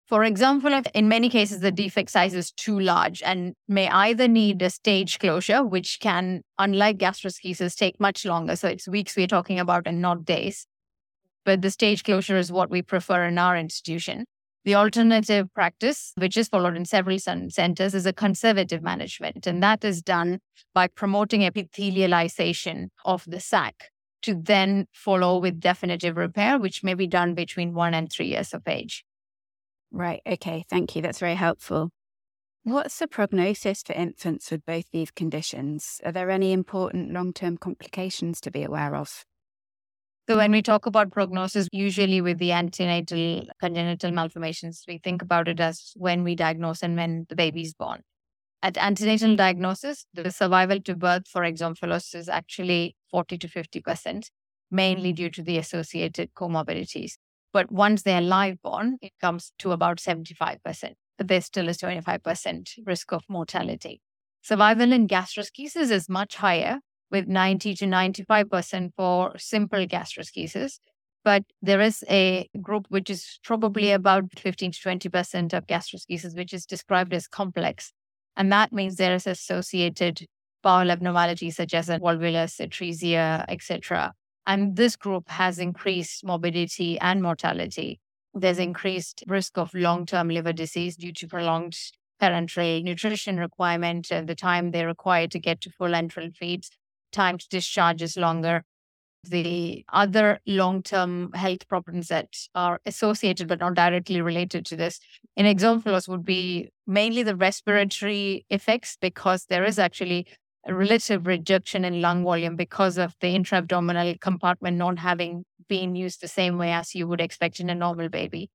For 0.09 0.23
example, 0.23 0.81
in 0.95 1.07
many 1.07 1.29
cases, 1.29 1.59
the 1.59 1.71
defect 1.71 2.09
size 2.09 2.33
is 2.33 2.51
too 2.51 2.79
large 2.79 3.21
and 3.21 3.53
may 3.67 3.87
either 3.89 4.27
need 4.27 4.59
a 4.63 4.71
stage 4.71 5.19
closure, 5.19 5.63
which 5.63 5.99
can, 5.99 6.41
unlike 6.57 6.97
gastroschisis, 6.97 7.75
take 7.75 7.99
much 7.99 8.25
longer. 8.25 8.55
So 8.55 8.67
it's 8.67 8.87
weeks 8.87 9.15
we're 9.15 9.27
talking 9.27 9.59
about 9.59 9.85
and 9.85 10.01
not 10.01 10.25
days. 10.25 10.65
But 11.45 11.61
the 11.61 11.69
stage 11.69 12.03
closure 12.03 12.37
is 12.37 12.51
what 12.51 12.71
we 12.71 12.81
prefer 12.81 13.25
in 13.25 13.37
our 13.37 13.55
institution. 13.55 14.25
The 14.65 14.73
alternative 14.73 15.53
practice, 15.53 16.11
which 16.17 16.37
is 16.37 16.47
followed 16.47 16.75
in 16.75 16.85
several 16.85 17.19
centers, 17.19 17.93
is 17.93 18.07
a 18.07 18.13
conservative 18.13 18.81
management. 18.81 19.45
And 19.45 19.61
that 19.61 19.85
is 19.85 20.01
done 20.01 20.39
by 20.73 20.87
promoting 20.87 21.41
epithelialization 21.41 22.87
of 23.05 23.25
the 23.27 23.39
sac 23.39 23.91
to 24.23 24.33
then 24.33 24.87
follow 24.91 25.37
with 25.37 25.59
definitive 25.59 26.17
repair, 26.17 26.57
which 26.57 26.83
may 26.83 26.95
be 26.95 27.05
done 27.05 27.35
between 27.35 27.75
one 27.75 27.93
and 27.93 28.11
three 28.11 28.29
years 28.29 28.55
of 28.55 28.67
age. 28.67 29.05
Right. 29.91 30.21
Okay. 30.25 30.65
Thank 30.69 30.95
you. 30.95 31.01
That's 31.01 31.19
very 31.19 31.35
helpful. 31.35 31.89
What's 32.63 32.99
the 32.99 33.07
prognosis 33.07 33.81
for 33.81 33.93
infants 33.93 34.51
with 34.51 34.65
both 34.65 34.85
these 34.91 35.11
conditions? 35.11 36.01
Are 36.05 36.11
there 36.11 36.29
any 36.29 36.51
important 36.51 37.11
long 37.11 37.33
term 37.33 37.57
complications 37.57 38.39
to 38.41 38.51
be 38.51 38.63
aware 38.63 38.95
of? 38.95 39.25
So 40.29 40.37
when 40.37 40.51
we 40.51 40.61
talk 40.61 40.85
about 40.85 41.11
prognosis, 41.11 41.67
usually 41.71 42.21
with 42.21 42.37
the 42.37 42.51
antenatal 42.51 43.47
congenital 43.59 44.11
malformations, 44.11 44.83
we 44.87 44.99
think 44.99 45.23
about 45.23 45.47
it 45.47 45.59
as 45.59 45.93
when 45.95 46.23
we 46.23 46.35
diagnose 46.35 46.83
and 46.83 46.95
when 46.95 47.25
the 47.29 47.35
baby 47.35 47.63
is 47.63 47.73
born. 47.73 48.01
At 48.61 48.77
antenatal 48.77 49.35
diagnosis, 49.35 50.05
the 50.13 50.29
survival 50.29 50.81
to 50.81 50.95
birth 50.95 51.27
for 51.27 51.41
exomphalos 51.41 52.13
is 52.13 52.29
actually 52.29 52.95
40 53.09 53.39
to 53.39 53.47
50%, 53.47 54.29
mainly 54.69 55.13
due 55.13 55.31
to 55.31 55.41
the 55.41 55.57
associated 55.57 56.35
comorbidities. 56.35 57.13
But 57.51 57.71
once 57.71 58.03
they're 58.03 58.21
live 58.21 58.61
born, 58.61 58.97
it 59.01 59.13
comes 59.19 59.51
to 59.59 59.71
about 59.71 59.97
75%. 59.97 60.59
But 61.17 61.27
there 61.27 61.41
still 61.41 61.67
is 61.67 61.77
25% 61.79 62.69
risk 62.85 63.11
of 63.11 63.23
mortality. 63.27 64.01
Survival 64.41 64.93
in 64.93 65.07
gastroschisis 65.07 65.91
is 65.91 66.07
much 66.07 66.35
higher, 66.35 66.79
with 67.11 67.27
90 67.27 67.75
to 67.75 67.85
95% 67.85 68.91
for 68.95 69.33
simple 69.37 69.85
gastroschisis. 69.85 70.79
But 71.25 71.43
there 71.61 71.81
is 71.81 72.03
a 72.09 72.47
group 72.61 72.85
which 72.89 73.09
is 73.09 73.39
probably 73.43 73.91
about 73.91 74.25
15 74.37 74.71
to 74.71 74.79
20% 74.79 75.53
of 75.53 75.67
gastroschisis, 75.67 76.35
which 76.35 76.53
is 76.53 76.65
described 76.65 77.13
as 77.13 77.27
complex. 77.27 77.91
And 78.37 78.51
that 78.53 78.71
means 78.71 78.95
there 78.95 79.15
is 79.15 79.27
associated 79.27 80.25
bowel 80.63 80.91
abnormalities 80.91 81.57
such 81.57 81.73
as 81.73 81.89
volvulus, 81.89 82.59
atresia, 82.59 83.43
etc. 83.49 84.13
And 84.49 84.75
this 84.75 84.95
group 84.95 85.29
has 85.29 85.59
increased 85.59 86.25
morbidity 86.25 86.99
and 86.99 87.21
mortality. 87.21 87.99
There's 88.33 88.57
increased 88.57 89.23
risk 89.27 89.59
of 89.59 89.71
long-term 89.75 90.29
liver 90.29 90.53
disease 90.53 90.95
due 90.97 91.13
to 91.13 91.27
prolonged 91.27 91.77
parenteral 92.19 92.83
nutrition 92.83 93.37
requirement, 93.37 94.11
uh, 94.11 94.21
the 94.21 94.33
time 94.33 94.71
they 94.71 94.85
require 94.85 95.27
to 95.27 95.37
get 95.37 95.61
to 95.61 95.69
full 95.69 95.89
enteral 95.89 96.35
feeds, 96.35 96.71
time 97.11 97.37
to 97.37 97.47
discharge 97.47 98.01
is 98.01 98.17
longer. 98.17 98.63
The 99.23 99.85
other 99.93 100.39
long 100.47 100.81
term 100.81 101.31
health 101.33 101.67
problems 101.67 102.07
that 102.07 102.35
are 102.55 102.79
associated 102.87 103.47
but 103.47 103.59
not 103.59 103.75
directly 103.75 104.19
related 104.19 104.65
to 104.67 104.75
this 104.75 104.99
in 105.37 105.45
exomphalos 105.45 106.07
would 106.07 106.25
be 106.25 106.69
mainly 106.87 107.21
the 107.21 107.35
respiratory 107.35 108.47
effects 108.49 108.97
because 108.99 109.45
there 109.45 109.63
is 109.63 109.77
actually 109.77 110.25
relative 110.73 111.27
reduction 111.27 111.85
in 111.85 112.01
lung 112.01 112.23
volume 112.23 112.55
because 112.55 112.97
of 112.97 113.15
the 113.21 113.29
intra-abdominal 113.29 114.15
compartment 114.19 114.77
not 114.77 114.99
having 114.99 115.45
been 115.67 115.95
used 115.95 116.21
the 116.21 116.27
same 116.27 116.57
way 116.57 116.71
as 116.71 116.95
you 116.95 117.07
would 117.07 117.21
expect 117.21 117.59
in 117.59 117.69
a 117.69 117.75
normal 117.75 118.09
baby. 118.09 118.49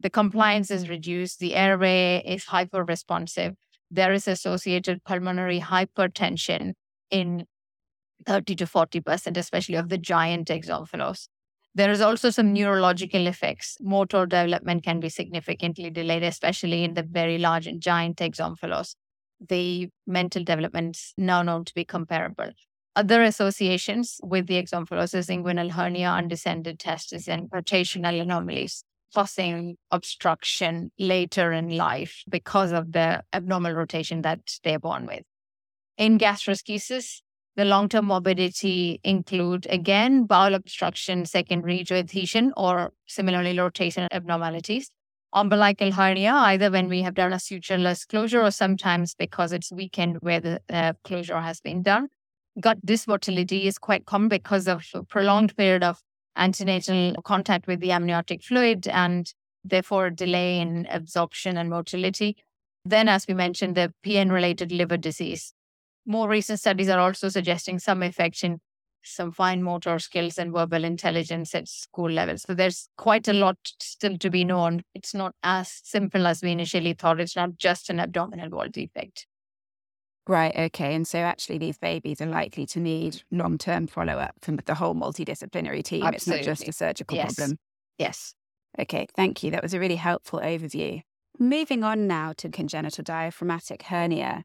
The 0.00 0.10
compliance 0.10 0.70
is 0.70 0.88
reduced, 0.88 1.38
the 1.38 1.54
airway 1.54 2.22
is 2.26 2.44
hyper-responsive. 2.44 3.54
There 3.90 4.12
is 4.12 4.28
associated 4.28 5.04
pulmonary 5.04 5.60
hypertension 5.60 6.72
in 7.10 7.46
30 8.26 8.56
to 8.56 8.66
40%, 8.66 9.36
especially 9.36 9.76
of 9.76 9.88
the 9.88 9.98
giant 9.98 10.48
exomphalos. 10.48 11.28
There 11.74 11.90
is 11.90 12.00
also 12.00 12.30
some 12.30 12.52
neurological 12.52 13.26
effects. 13.26 13.76
Motor 13.80 14.26
development 14.26 14.82
can 14.82 14.98
be 14.98 15.08
significantly 15.08 15.90
delayed, 15.90 16.22
especially 16.22 16.84
in 16.84 16.94
the 16.94 17.02
very 17.02 17.38
large 17.38 17.66
and 17.66 17.80
giant 17.80 18.16
exomphalos. 18.16 18.94
The 19.40 19.90
mental 20.06 20.44
development 20.44 20.98
now 21.16 21.42
known 21.42 21.64
to 21.64 21.74
be 21.74 21.84
comparable. 21.84 22.50
Other 22.94 23.22
associations 23.22 24.18
with 24.22 24.46
the 24.46 24.62
exomphalos 24.62 25.14
is 25.14 25.28
inguinal 25.28 25.72
hernia, 25.72 26.08
undescended 26.08 26.78
testes, 26.78 27.28
and 27.28 27.50
rotational 27.50 28.20
anomalies, 28.20 28.84
causing 29.14 29.76
obstruction 29.90 30.90
later 30.98 31.52
in 31.52 31.76
life 31.76 32.22
because 32.28 32.72
of 32.72 32.92
the 32.92 33.22
abnormal 33.34 33.72
rotation 33.72 34.22
that 34.22 34.40
they're 34.64 34.78
born 34.78 35.04
with. 35.06 35.24
In 35.98 36.18
gastroschisis, 36.18 37.20
the 37.56 37.64
long-term 37.64 38.06
morbidity 38.06 39.00
include, 39.02 39.66
again, 39.70 40.24
bowel 40.24 40.54
obstruction 40.54 41.24
secondary 41.24 41.84
to 41.84 41.94
adhesion 41.94 42.52
or 42.56 42.92
similarly 43.06 43.58
rotation 43.58 44.08
abnormalities. 44.10 44.90
Umbilical 45.36 45.92
hernia, 45.92 46.32
either 46.32 46.70
when 46.70 46.88
we 46.88 47.02
have 47.02 47.14
done 47.14 47.32
a 47.32 47.36
sutureless 47.36 48.08
closure 48.08 48.42
or 48.42 48.50
sometimes 48.50 49.14
because 49.14 49.52
it's 49.52 49.70
weakened 49.70 50.16
where 50.20 50.40
the 50.40 50.60
uh, 50.70 50.94
closure 51.04 51.40
has 51.40 51.60
been 51.60 51.82
done. 51.82 52.08
Gut 52.58 52.84
dysmotility 52.86 53.66
is 53.66 53.78
quite 53.78 54.06
common 54.06 54.30
because 54.30 54.66
of 54.66 54.84
a 54.94 55.02
prolonged 55.02 55.54
period 55.56 55.84
of 55.84 56.02
antenatal 56.36 57.14
contact 57.22 57.66
with 57.66 57.80
the 57.80 57.92
amniotic 57.92 58.42
fluid 58.42 58.88
and 58.88 59.34
therefore 59.62 60.08
delay 60.08 60.58
in 60.58 60.86
absorption 60.90 61.58
and 61.58 61.68
motility. 61.68 62.36
Then, 62.86 63.08
as 63.08 63.28
we 63.28 63.34
mentioned, 63.34 63.74
the 63.74 63.92
PN 64.04 64.32
related 64.32 64.72
liver 64.72 64.96
disease 64.96 65.52
more 66.06 66.28
recent 66.28 66.60
studies 66.60 66.88
are 66.88 67.00
also 67.00 67.28
suggesting 67.28 67.78
some 67.78 68.02
effects 68.02 68.44
in 68.44 68.60
some 69.06 69.32
fine 69.32 69.62
motor 69.62 69.98
skills 69.98 70.38
and 70.38 70.52
verbal 70.52 70.84
intelligence 70.84 71.54
at 71.54 71.68
school 71.68 72.10
level. 72.10 72.36
So 72.38 72.54
there's 72.54 72.88
quite 72.96 73.28
a 73.28 73.32
lot 73.32 73.56
still 73.80 74.18
to 74.18 74.30
be 74.30 74.44
known. 74.44 74.82
It's 74.94 75.14
not 75.14 75.34
as 75.42 75.80
simple 75.84 76.26
as 76.26 76.42
we 76.42 76.52
initially 76.52 76.92
thought. 76.92 77.20
It's 77.20 77.36
not 77.36 77.56
just 77.56 77.90
an 77.90 78.00
abdominal 78.00 78.50
wall 78.50 78.68
defect. 78.70 79.26
Right. 80.28 80.54
Okay. 80.56 80.94
And 80.94 81.06
so 81.06 81.18
actually, 81.18 81.58
these 81.58 81.78
babies 81.78 82.20
are 82.20 82.26
likely 82.26 82.66
to 82.66 82.80
need 82.80 83.22
long 83.30 83.58
term 83.58 83.86
follow 83.86 84.14
up 84.14 84.34
from 84.40 84.56
the 84.56 84.74
whole 84.74 84.94
multidisciplinary 84.94 85.84
team. 85.84 86.02
Absolutely. 86.02 86.40
It's 86.40 86.48
not 86.48 86.56
just 86.56 86.68
a 86.68 86.72
surgical 86.72 87.16
yes. 87.16 87.34
problem. 87.34 87.58
Yes. 87.98 88.34
Okay. 88.78 89.06
Thank 89.14 89.42
you. 89.42 89.52
That 89.52 89.62
was 89.62 89.72
a 89.72 89.80
really 89.80 89.96
helpful 89.96 90.40
overview. 90.40 91.02
Moving 91.38 91.84
on 91.84 92.06
now 92.06 92.32
to 92.38 92.48
congenital 92.48 93.04
diaphragmatic 93.04 93.82
hernia. 93.82 94.44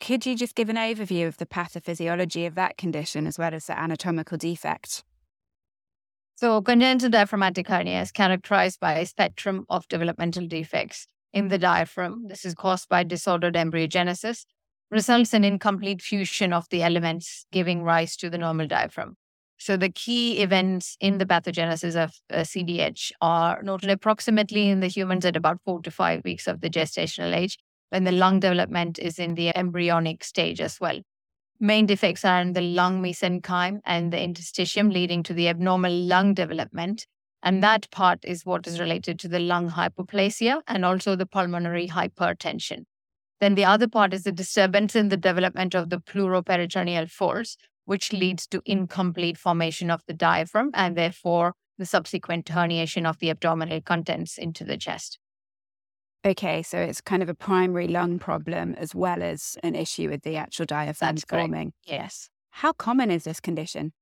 Could 0.00 0.24
you 0.24 0.34
just 0.34 0.54
give 0.54 0.70
an 0.70 0.76
overview 0.76 1.26
of 1.26 1.36
the 1.36 1.46
pathophysiology 1.46 2.46
of 2.46 2.54
that 2.54 2.78
condition 2.78 3.26
as 3.26 3.38
well 3.38 3.52
as 3.52 3.66
the 3.66 3.78
anatomical 3.78 4.38
defect? 4.38 5.04
So, 6.36 6.62
congenital 6.62 7.10
diaphragmatic 7.10 7.68
hernia 7.68 8.00
is 8.00 8.10
characterized 8.10 8.80
by 8.80 8.94
a 8.94 9.04
spectrum 9.04 9.66
of 9.68 9.86
developmental 9.88 10.46
defects 10.46 11.06
in 11.34 11.48
the 11.48 11.58
diaphragm. 11.58 12.28
This 12.28 12.46
is 12.46 12.54
caused 12.54 12.88
by 12.88 13.02
disordered 13.02 13.56
embryogenesis, 13.56 14.46
results 14.90 15.34
in 15.34 15.44
incomplete 15.44 16.00
fusion 16.00 16.54
of 16.54 16.66
the 16.70 16.82
elements, 16.82 17.44
giving 17.52 17.82
rise 17.82 18.16
to 18.16 18.30
the 18.30 18.38
normal 18.38 18.66
diaphragm. 18.66 19.16
So, 19.58 19.76
the 19.76 19.90
key 19.90 20.40
events 20.40 20.96
in 20.98 21.18
the 21.18 21.26
pathogenesis 21.26 21.94
of 21.94 22.14
uh, 22.32 22.38
CDH 22.38 23.12
are 23.20 23.62
noted 23.62 23.90
approximately 23.90 24.70
in 24.70 24.80
the 24.80 24.88
humans 24.88 25.26
at 25.26 25.36
about 25.36 25.60
four 25.66 25.82
to 25.82 25.90
five 25.90 26.24
weeks 26.24 26.46
of 26.46 26.62
the 26.62 26.70
gestational 26.70 27.36
age 27.36 27.58
when 27.90 28.04
the 28.04 28.12
lung 28.12 28.40
development 28.40 28.98
is 28.98 29.18
in 29.18 29.34
the 29.34 29.56
embryonic 29.56 30.24
stage 30.24 30.60
as 30.60 30.80
well. 30.80 31.00
Main 31.60 31.84
defects 31.84 32.24
are 32.24 32.40
in 32.40 32.54
the 32.54 32.62
lung 32.62 33.02
mesenchyme 33.02 33.80
and 33.84 34.10
the 34.12 34.16
interstitium, 34.16 34.90
leading 34.90 35.22
to 35.24 35.34
the 35.34 35.48
abnormal 35.48 35.92
lung 35.92 36.32
development. 36.32 37.06
And 37.42 37.62
that 37.62 37.90
part 37.90 38.20
is 38.24 38.46
what 38.46 38.66
is 38.66 38.80
related 38.80 39.18
to 39.20 39.28
the 39.28 39.38
lung 39.38 39.70
hypoplasia 39.70 40.62
and 40.66 40.84
also 40.84 41.16
the 41.16 41.26
pulmonary 41.26 41.88
hypertension. 41.88 42.84
Then 43.40 43.54
the 43.54 43.64
other 43.64 43.88
part 43.88 44.14
is 44.14 44.24
the 44.24 44.32
disturbance 44.32 44.96
in 44.96 45.08
the 45.08 45.16
development 45.18 45.74
of 45.74 45.90
the 45.90 45.98
pleuroperitoneal 45.98 47.10
folds, 47.10 47.58
which 47.84 48.12
leads 48.12 48.46
to 48.46 48.62
incomplete 48.64 49.36
formation 49.36 49.90
of 49.90 50.02
the 50.06 50.14
diaphragm 50.14 50.70
and 50.72 50.96
therefore 50.96 51.54
the 51.76 51.86
subsequent 51.86 52.46
herniation 52.46 53.08
of 53.08 53.18
the 53.18 53.30
abdominal 53.30 53.80
contents 53.80 54.38
into 54.38 54.64
the 54.64 54.76
chest. 54.76 55.18
Okay, 56.24 56.62
so 56.62 56.78
it's 56.78 57.00
kind 57.00 57.22
of 57.22 57.30
a 57.30 57.34
primary 57.34 57.88
lung 57.88 58.18
problem 58.18 58.74
as 58.74 58.94
well 58.94 59.22
as 59.22 59.56
an 59.62 59.74
issue 59.74 60.10
with 60.10 60.22
the 60.22 60.36
actual 60.36 60.66
diaphragm 60.66 61.14
That's 61.14 61.24
forming. 61.24 61.72
Yes. 61.86 62.28
How 62.50 62.72
common 62.72 63.10
is 63.10 63.24
this 63.24 63.40
condition? 63.40 63.92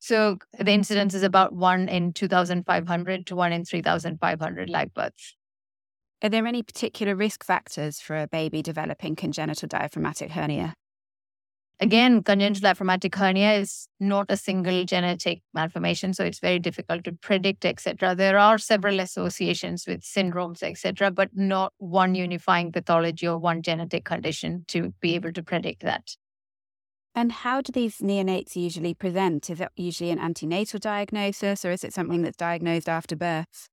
So 0.00 0.36
the 0.58 0.72
incidence 0.72 1.14
is 1.14 1.22
about 1.22 1.54
one 1.54 1.88
in 1.88 2.12
2,500 2.12 3.26
to 3.26 3.36
one 3.36 3.54
in 3.54 3.64
3,500 3.64 4.68
live 4.68 4.92
births. 4.92 5.34
Are 6.22 6.28
there 6.28 6.46
any 6.46 6.62
particular 6.62 7.14
risk 7.14 7.42
factors 7.42 8.00
for 8.00 8.20
a 8.20 8.28
baby 8.28 8.60
developing 8.60 9.16
congenital 9.16 9.66
diaphragmatic 9.66 10.30
hernia? 10.32 10.74
Again, 11.80 12.22
congenital 12.22 12.60
diaphragmatic 12.60 13.16
hernia 13.16 13.54
is 13.54 13.88
not 13.98 14.26
a 14.28 14.36
single 14.36 14.84
genetic 14.84 15.42
malformation, 15.52 16.14
so 16.14 16.24
it's 16.24 16.38
very 16.38 16.60
difficult 16.60 17.02
to 17.04 17.12
predict, 17.12 17.64
etc. 17.64 18.14
There 18.14 18.38
are 18.38 18.58
several 18.58 19.00
associations 19.00 19.84
with 19.86 20.02
syndromes, 20.02 20.62
etc., 20.62 21.10
but 21.10 21.30
not 21.34 21.72
one 21.78 22.14
unifying 22.14 22.70
pathology 22.70 23.26
or 23.26 23.38
one 23.38 23.60
genetic 23.60 24.04
condition 24.04 24.64
to 24.68 24.94
be 25.00 25.16
able 25.16 25.32
to 25.32 25.42
predict 25.42 25.82
that. 25.82 26.16
And 27.14 27.32
how 27.32 27.60
do 27.60 27.72
these 27.72 27.98
neonates 27.98 28.54
usually 28.54 28.94
present? 28.94 29.50
Is 29.50 29.60
it 29.60 29.68
usually 29.76 30.10
an 30.10 30.18
antenatal 30.18 30.78
diagnosis 30.78 31.64
or 31.64 31.70
is 31.70 31.84
it 31.84 31.92
something 31.92 32.22
that's 32.22 32.36
diagnosed 32.36 32.88
after 32.88 33.16
birth? 33.16 33.68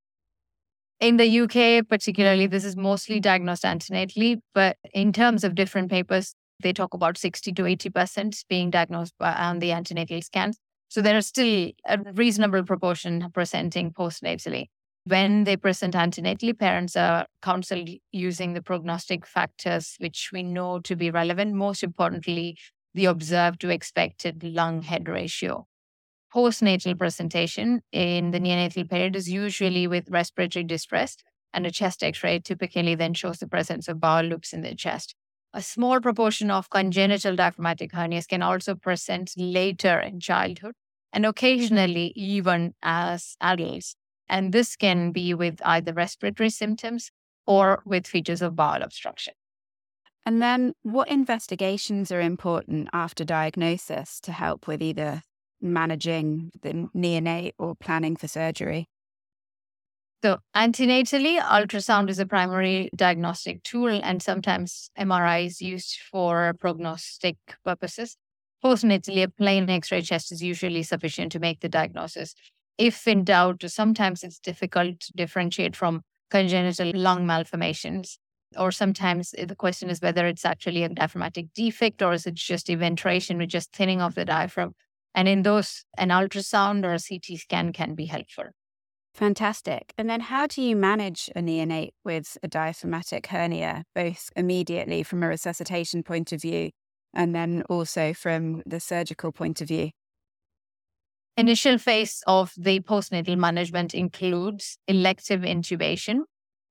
In 1.00 1.18
the 1.18 1.40
UK, 1.42 1.88
particularly, 1.88 2.46
this 2.46 2.64
is 2.64 2.78
mostly 2.78 3.20
diagnosed 3.20 3.64
antenatally, 3.64 4.40
but 4.54 4.78
in 4.94 5.12
terms 5.12 5.44
of 5.44 5.56
different 5.56 5.90
papers, 5.90 6.36
they 6.62 6.74
talk 6.74 6.94
about 6.94 7.18
60 7.18 7.52
to 7.54 7.64
80% 7.64 8.46
being 8.50 8.70
diagnosed 8.70 9.14
by, 9.20 9.34
on 9.34 9.60
the 9.60 9.72
antenatal 9.72 10.22
scans. 10.22 10.58
So 10.90 11.02
there 11.02 11.18
are 11.18 11.22
still 11.22 11.72
a 11.86 11.98
reasonable 12.14 12.64
proportion 12.64 13.30
presenting 13.34 13.92
postnatally. 13.92 14.68
When 15.06 15.46
they 15.46 15.58
present 15.58 15.96
antenatally, 15.96 16.58
parents 16.58 16.96
are 16.96 17.26
counseled 17.42 17.90
using 18.12 18.54
the 18.54 18.62
prognostic 18.62 19.26
factors 19.26 19.96
which 20.00 20.30
we 20.32 20.44
know 20.44 20.80
to 20.82 20.96
be 20.96 21.10
relevant. 21.10 21.56
Most 21.56 21.82
importantly, 21.82 22.58
the 22.94 23.06
observed 23.06 23.62
to 23.62 23.70
expected 23.70 24.44
lung 24.44 24.84
head 24.84 25.08
ratio. 25.08 25.66
postnatal 26.34 26.98
presentation 26.98 27.82
in 27.92 28.32
the 28.32 28.40
neonatal 28.40 28.90
period 28.90 29.16
is 29.16 29.30
usually 29.30 29.88
with 29.88 30.10
respiratory 30.10 30.64
distress, 30.64 31.18
and 31.54 31.66
a 31.66 31.72
chest 31.72 32.04
x 32.04 32.24
ray 32.24 32.40
typically 32.40 32.96
then 32.96 33.14
shows 33.14 33.40
the 33.40 33.48
presence 33.48 33.88
of 33.88 34.00
bowel 34.00 34.24
loops 34.26 34.54
in 34.54 34.62
the 34.62 34.76
chest. 34.76 35.16
A 35.54 35.62
small 35.62 36.00
proportion 36.00 36.50
of 36.50 36.70
congenital 36.70 37.36
diaphragmatic 37.36 37.92
hernias 37.92 38.28
can 38.28 38.42
also 38.42 38.76
present 38.76 39.34
later 39.38 40.00
in 40.00 40.20
childhood 40.20 40.76
and 41.12 41.26
occasionally 41.26 42.14
even 42.16 42.74
as 42.82 43.36
adults. 43.42 43.96
And 44.30 44.54
this 44.54 44.78
can 44.78 45.12
be 45.12 45.34
with 45.34 45.62
either 45.66 45.94
respiratory 45.94 46.50
symptoms 46.50 47.12
or 47.46 47.82
with 47.86 48.08
features 48.08 48.42
of 48.42 48.56
bowel 48.56 48.82
obstruction. 48.82 49.34
And 50.26 50.42
then, 50.42 50.74
what 50.84 51.10
investigations 51.10 52.12
are 52.12 52.22
important 52.22 52.90
after 52.94 53.24
diagnosis 53.26 54.20
to 54.22 54.32
help 54.32 54.68
with 54.68 54.82
either 54.82 55.22
managing 55.62 56.52
the 56.62 56.90
neonate 56.96 57.54
or 57.58 57.76
planning 57.76 58.16
for 58.16 58.28
surgery? 58.28 58.88
So, 60.24 60.38
antenatally, 60.56 61.42
ultrasound 61.42 62.10
is 62.12 62.20
a 62.20 62.28
primary 62.28 62.92
diagnostic 62.96 63.64
tool, 63.64 64.00
and 64.04 64.22
sometimes 64.22 64.92
MRI 64.96 65.48
is 65.48 65.62
used 65.62 65.98
for 66.12 66.54
prognostic 66.60 67.38
purposes. 67.66 68.18
Postnatally, 68.64 69.24
a 69.24 69.30
plain 69.30 69.68
X 69.68 69.92
ray 69.92 70.04
chest 70.04 70.32
is 70.32 70.44
usually 70.44 70.84
sufficient 70.84 71.32
to 71.32 71.40
make 71.40 71.62
the 71.62 71.70
diagnosis. 71.70 72.36
If 72.78 73.08
in 73.08 73.24
doubt, 73.24 73.64
sometimes 73.66 74.24
it's 74.24 74.38
difficult 74.38 75.00
to 75.00 75.14
differentiate 75.14 75.76
from 75.76 76.02
congenital 76.30 76.92
lung 76.94 77.26
malformations. 77.26 78.20
Or 78.56 78.72
sometimes 78.72 79.32
the 79.32 79.56
question 79.56 79.90
is 79.90 80.02
whether 80.02 80.28
it's 80.28 80.46
actually 80.46 80.84
a 80.84 80.90
diaphragmatic 80.90 81.54
defect 81.56 82.02
or 82.04 82.14
is 82.14 82.28
it 82.28 82.36
just 82.36 82.70
eventration 82.70 83.38
with 83.38 83.50
just 83.50 83.74
thinning 83.74 84.02
of 84.02 84.14
the 84.14 84.26
diaphragm. 84.26 84.74
And 85.16 85.28
in 85.28 85.42
those, 85.42 85.84
an 85.98 86.10
ultrasound 86.10 86.86
or 86.86 86.94
a 86.94 87.00
CT 87.00 87.40
scan 87.40 87.74
can 87.74 87.96
be 87.96 88.06
helpful. 88.06 88.46
Fantastic. 89.14 89.94
And 89.98 90.10
then 90.10 90.22
how 90.22 90.48
do 90.48 90.62
you 90.62 90.76
manage 90.76 91.30
a 91.36 91.40
neonate 91.42 91.92
with 92.04 92.38
a 92.44 92.48
diaphragmatic 92.48 93.28
hernia, 93.28 93.84
both 93.94 94.30
immediately 94.36 95.04
from 95.04 95.22
a 95.22 95.28
resuscitation 95.28 96.02
point 96.02 96.32
of 96.32 96.42
view 96.42 96.72
and 97.14 97.36
then 97.36 97.64
also 97.70 98.14
from 98.14 98.64
the 98.66 98.80
surgical 98.80 99.32
point 99.32 99.62
of 99.62 99.68
view? 99.68 99.92
Initial 101.38 101.78
phase 101.78 102.24
of 102.28 102.54
the 102.58 102.80
postnatal 102.82 103.38
management 103.38 103.94
includes 103.94 104.78
elective 104.88 105.42
intubation, 105.42 106.22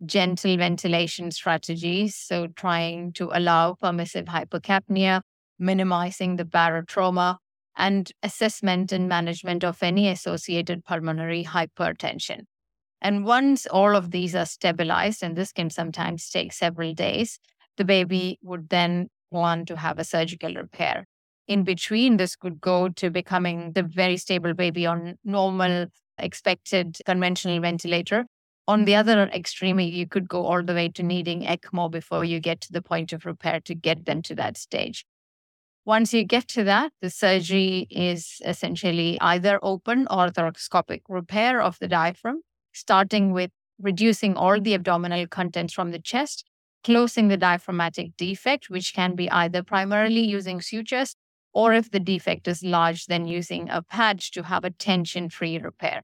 gentle 0.04 0.56
ventilation 0.56 1.30
strategies, 1.30 2.14
so 2.16 2.46
trying 2.48 3.12
to 3.14 3.30
allow 3.32 3.74
permissive 3.74 4.26
hypercapnia, 4.26 5.22
minimizing 5.58 6.36
the 6.36 6.44
barotrauma, 6.44 7.36
and 7.80 8.12
assessment 8.22 8.92
and 8.92 9.08
management 9.08 9.64
of 9.64 9.82
any 9.82 10.06
associated 10.08 10.84
pulmonary 10.84 11.44
hypertension. 11.44 12.42
And 13.00 13.24
once 13.24 13.66
all 13.66 13.96
of 13.96 14.10
these 14.10 14.34
are 14.34 14.44
stabilized, 14.44 15.22
and 15.22 15.34
this 15.34 15.50
can 15.50 15.70
sometimes 15.70 16.28
take 16.28 16.52
several 16.52 16.92
days, 16.92 17.38
the 17.78 17.86
baby 17.86 18.38
would 18.42 18.68
then 18.68 19.08
want 19.30 19.66
to 19.68 19.76
have 19.78 19.98
a 19.98 20.04
surgical 20.04 20.54
repair. 20.54 21.06
In 21.48 21.64
between, 21.64 22.18
this 22.18 22.36
could 22.36 22.60
go 22.60 22.90
to 22.90 23.08
becoming 23.08 23.72
the 23.72 23.82
very 23.82 24.18
stable 24.18 24.52
baby 24.52 24.84
on 24.84 25.16
normal, 25.24 25.86
expected 26.18 26.98
conventional 27.06 27.60
ventilator. 27.60 28.26
On 28.68 28.84
the 28.84 28.94
other 28.94 29.22
extreme, 29.22 29.80
you 29.80 30.06
could 30.06 30.28
go 30.28 30.44
all 30.44 30.62
the 30.62 30.74
way 30.74 30.90
to 30.90 31.02
needing 31.02 31.44
ECMO 31.44 31.90
before 31.90 32.26
you 32.26 32.40
get 32.40 32.60
to 32.60 32.72
the 32.72 32.82
point 32.82 33.14
of 33.14 33.24
repair 33.24 33.60
to 33.60 33.74
get 33.74 34.04
them 34.04 34.20
to 34.22 34.34
that 34.34 34.58
stage. 34.58 35.06
Once 35.90 36.14
you 36.14 36.22
get 36.22 36.46
to 36.46 36.62
that, 36.62 36.92
the 37.02 37.10
surgery 37.10 37.88
is 37.90 38.40
essentially 38.44 39.18
either 39.20 39.58
open 39.60 40.06
or 40.08 40.28
thoracoscopic 40.28 41.00
repair 41.08 41.60
of 41.60 41.80
the 41.80 41.88
diaphragm, 41.88 42.42
starting 42.72 43.32
with 43.32 43.50
reducing 43.80 44.36
all 44.36 44.60
the 44.60 44.72
abdominal 44.72 45.26
contents 45.26 45.72
from 45.72 45.90
the 45.90 45.98
chest, 45.98 46.44
closing 46.84 47.26
the 47.26 47.36
diaphragmatic 47.36 48.16
defect, 48.16 48.70
which 48.70 48.94
can 48.94 49.16
be 49.16 49.28
either 49.32 49.64
primarily 49.64 50.20
using 50.20 50.60
sutures 50.60 51.16
or 51.52 51.72
if 51.72 51.90
the 51.90 51.98
defect 51.98 52.46
is 52.46 52.62
large, 52.62 53.06
then 53.06 53.26
using 53.26 53.68
a 53.68 53.82
patch 53.82 54.30
to 54.30 54.44
have 54.44 54.64
a 54.64 54.70
tension 54.70 55.28
free 55.28 55.58
repair. 55.58 56.02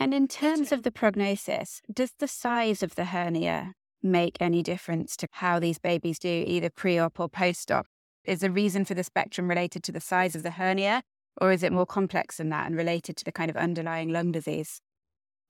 And 0.00 0.12
in 0.12 0.26
terms 0.26 0.72
of 0.72 0.82
the 0.82 0.90
prognosis, 0.90 1.80
does 1.94 2.10
the 2.18 2.26
size 2.26 2.82
of 2.82 2.96
the 2.96 3.04
hernia 3.04 3.74
make 4.02 4.36
any 4.40 4.64
difference 4.64 5.16
to 5.18 5.28
how 5.30 5.60
these 5.60 5.78
babies 5.78 6.18
do, 6.18 6.42
either 6.44 6.70
pre 6.70 6.98
op 6.98 7.20
or 7.20 7.28
post 7.28 7.70
op? 7.70 7.86
Is 8.26 8.40
the 8.40 8.50
reason 8.50 8.84
for 8.84 8.94
the 8.94 9.04
spectrum 9.04 9.48
related 9.48 9.82
to 9.84 9.92
the 9.92 10.00
size 10.00 10.34
of 10.34 10.42
the 10.42 10.50
hernia, 10.50 11.02
or 11.40 11.52
is 11.52 11.62
it 11.62 11.72
more 11.72 11.86
complex 11.86 12.38
than 12.38 12.48
that 12.50 12.66
and 12.66 12.76
related 12.76 13.16
to 13.18 13.24
the 13.24 13.32
kind 13.32 13.50
of 13.50 13.56
underlying 13.56 14.08
lung 14.10 14.32
disease? 14.32 14.80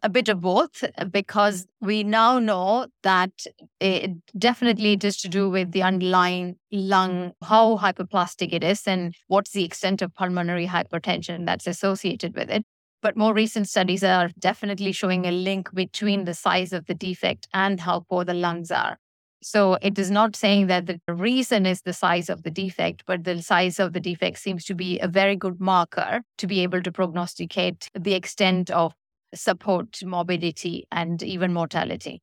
A 0.03 0.11
bit 0.11 0.29
of 0.29 0.43
both, 0.43 0.85
because 1.11 1.67
we 1.81 2.05
now 2.05 2.39
know 2.39 2.87
that 3.03 3.31
it 3.81 4.11
definitely 4.39 4.93
it 4.93 5.05
is 5.05 5.17
to 5.19 5.29
do 5.29 5.49
with 5.49 5.73
the 5.73 5.83
underlying 5.83 6.57
lung, 6.71 7.33
how 7.43 7.79
hypoplastic 7.79 8.53
it 8.53 8.63
is, 8.63 8.87
and 8.87 9.15
what's 9.29 9.53
the 9.53 9.65
extent 9.65 10.03
of 10.03 10.15
pulmonary 10.15 10.67
hypertension 10.67 11.47
that's 11.47 11.67
associated 11.67 12.37
with 12.37 12.51
it. 12.51 12.65
But 13.01 13.17
more 13.17 13.33
recent 13.33 13.69
studies 13.69 14.05
are 14.05 14.31
definitely 14.39 14.93
showing 14.93 15.25
a 15.25 15.33
link 15.33 15.73
between 15.73 16.25
the 16.25 16.35
size 16.35 16.75
of 16.75 16.87
the 16.87 16.95
defect 16.95 17.49
and 17.55 17.81
how 17.81 18.01
poor 18.01 18.25
the 18.25 18.35
lungs 18.35 18.71
are. 18.71 18.99
So 19.47 19.79
it 19.81 19.97
is 19.97 20.11
not 20.11 20.35
saying 20.35 20.67
that 20.67 20.87
the 20.87 21.15
reason 21.15 21.67
is 21.67 21.83
the 21.83 21.93
size 21.93 22.29
of 22.29 22.43
the 22.43 22.51
defect, 22.51 23.05
but 23.07 23.23
the 23.23 23.41
size 23.41 23.79
of 23.79 23.93
the 23.93 24.01
defect 24.01 24.41
seems 24.41 24.65
to 24.65 24.75
be 24.75 24.99
a 24.99 25.07
very 25.07 25.37
good 25.37 25.61
marker 25.61 26.23
to 26.39 26.49
be 26.49 26.65
able 26.65 26.83
to 26.83 26.91
prognosticate 26.91 27.89
the 27.97 28.15
extent 28.15 28.71
of 28.73 28.93
support, 29.37 30.03
morbidity, 30.05 30.89
and 30.91 31.23
even 31.23 31.53
mortality. 31.53 32.23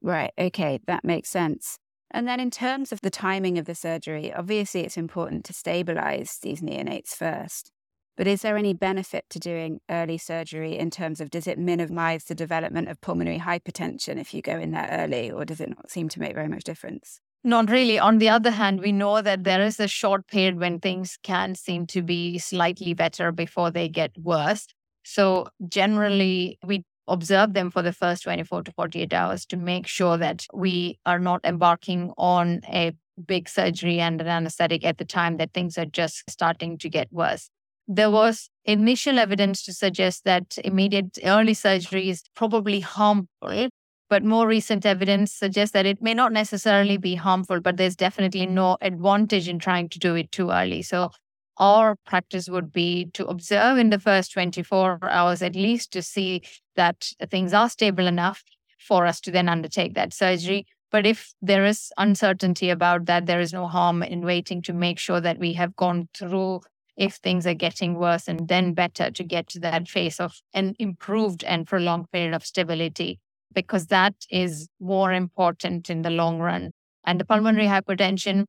Right. 0.00 0.32
Okay. 0.38 0.80
That 0.86 1.04
makes 1.04 1.28
sense. 1.28 1.76
And 2.10 2.26
then, 2.26 2.40
in 2.40 2.50
terms 2.50 2.90
of 2.90 3.02
the 3.02 3.10
timing 3.10 3.58
of 3.58 3.66
the 3.66 3.74
surgery, 3.74 4.32
obviously 4.32 4.80
it's 4.80 4.96
important 4.96 5.44
to 5.44 5.52
stabilize 5.52 6.38
these 6.40 6.62
neonates 6.62 7.10
first. 7.10 7.70
But 8.16 8.26
is 8.26 8.40
there 8.42 8.56
any 8.56 8.72
benefit 8.72 9.26
to 9.30 9.38
doing 9.38 9.80
early 9.90 10.16
surgery 10.16 10.78
in 10.78 10.90
terms 10.90 11.20
of 11.20 11.30
does 11.30 11.46
it 11.46 11.58
minimize 11.58 12.24
the 12.24 12.34
development 12.34 12.88
of 12.88 13.00
pulmonary 13.02 13.38
hypertension 13.38 14.18
if 14.18 14.32
you 14.32 14.40
go 14.40 14.58
in 14.58 14.70
there 14.70 14.88
early, 14.90 15.30
or 15.30 15.44
does 15.44 15.60
it 15.60 15.68
not 15.68 15.90
seem 15.90 16.08
to 16.10 16.20
make 16.20 16.34
very 16.34 16.48
much 16.48 16.64
difference? 16.64 17.20
Not 17.44 17.70
really. 17.70 17.98
On 17.98 18.18
the 18.18 18.30
other 18.30 18.50
hand, 18.50 18.80
we 18.80 18.90
know 18.90 19.20
that 19.20 19.44
there 19.44 19.60
is 19.60 19.78
a 19.78 19.86
short 19.86 20.26
period 20.28 20.58
when 20.58 20.80
things 20.80 21.18
can 21.22 21.54
seem 21.54 21.86
to 21.88 22.02
be 22.02 22.38
slightly 22.38 22.94
better 22.94 23.32
before 23.32 23.70
they 23.70 23.88
get 23.88 24.12
worse. 24.18 24.66
So, 25.04 25.48
generally, 25.68 26.58
we 26.64 26.84
observe 27.06 27.52
them 27.52 27.70
for 27.70 27.82
the 27.82 27.92
first 27.92 28.24
24 28.24 28.64
to 28.64 28.72
48 28.72 29.12
hours 29.12 29.46
to 29.46 29.56
make 29.56 29.86
sure 29.86 30.16
that 30.16 30.44
we 30.52 30.98
are 31.06 31.20
not 31.20 31.44
embarking 31.44 32.12
on 32.16 32.62
a 32.66 32.92
big 33.24 33.48
surgery 33.48 34.00
and 34.00 34.20
an 34.20 34.26
anesthetic 34.26 34.84
at 34.84 34.98
the 34.98 35.04
time 35.04 35.36
that 35.36 35.52
things 35.52 35.78
are 35.78 35.86
just 35.86 36.28
starting 36.28 36.78
to 36.78 36.88
get 36.88 37.12
worse 37.12 37.48
there 37.88 38.10
was 38.10 38.50
initial 38.64 39.18
evidence 39.18 39.62
to 39.64 39.72
suggest 39.72 40.24
that 40.24 40.58
immediate 40.64 41.18
early 41.24 41.54
surgery 41.54 42.08
is 42.08 42.22
probably 42.34 42.80
harmful. 42.80 43.68
But 44.08 44.22
more 44.22 44.46
recent 44.46 44.86
evidence 44.86 45.32
suggests 45.32 45.72
that 45.72 45.86
it 45.86 46.00
may 46.00 46.14
not 46.14 46.32
necessarily 46.32 46.96
be 46.96 47.16
harmful, 47.16 47.60
but 47.60 47.76
there's 47.76 47.96
definitely 47.96 48.46
no 48.46 48.76
advantage 48.80 49.48
in 49.48 49.58
trying 49.58 49.88
to 49.88 49.98
do 49.98 50.14
it 50.14 50.30
too 50.30 50.50
early. 50.50 50.82
So, 50.82 51.10
our 51.58 51.96
practice 52.06 52.48
would 52.48 52.70
be 52.70 53.06
to 53.14 53.26
observe 53.26 53.78
in 53.78 53.90
the 53.90 53.98
first 53.98 54.32
24 54.32 54.98
hours 55.02 55.42
at 55.42 55.56
least 55.56 55.90
to 55.92 56.02
see 56.02 56.42
that 56.76 57.10
things 57.30 57.52
are 57.54 57.70
stable 57.70 58.06
enough 58.06 58.44
for 58.78 59.06
us 59.06 59.20
to 59.22 59.30
then 59.30 59.48
undertake 59.48 59.94
that 59.94 60.12
surgery. 60.12 60.66
But 60.92 61.06
if 61.06 61.32
there 61.42 61.64
is 61.64 61.90
uncertainty 61.96 62.70
about 62.70 63.06
that, 63.06 63.26
there 63.26 63.40
is 63.40 63.52
no 63.52 63.66
harm 63.66 64.02
in 64.02 64.20
waiting 64.20 64.62
to 64.62 64.72
make 64.72 64.98
sure 64.98 65.20
that 65.20 65.38
we 65.38 65.54
have 65.54 65.74
gone 65.74 66.08
through 66.14 66.60
if 66.96 67.14
things 67.14 67.46
are 67.46 67.54
getting 67.54 67.94
worse 67.94 68.28
and 68.28 68.48
then 68.48 68.72
better 68.72 69.10
to 69.10 69.24
get 69.24 69.48
to 69.48 69.60
that 69.60 69.88
phase 69.88 70.18
of 70.18 70.40
an 70.54 70.74
improved 70.78 71.44
and 71.44 71.66
prolonged 71.66 72.10
period 72.10 72.34
of 72.34 72.44
stability, 72.44 73.20
because 73.52 73.86
that 73.88 74.14
is 74.30 74.68
more 74.80 75.12
important 75.12 75.90
in 75.90 76.02
the 76.02 76.10
long 76.10 76.38
run. 76.38 76.70
And 77.04 77.20
the 77.20 77.24
pulmonary 77.24 77.66
mm-hmm. 77.66 77.92
hypertension, 77.92 78.44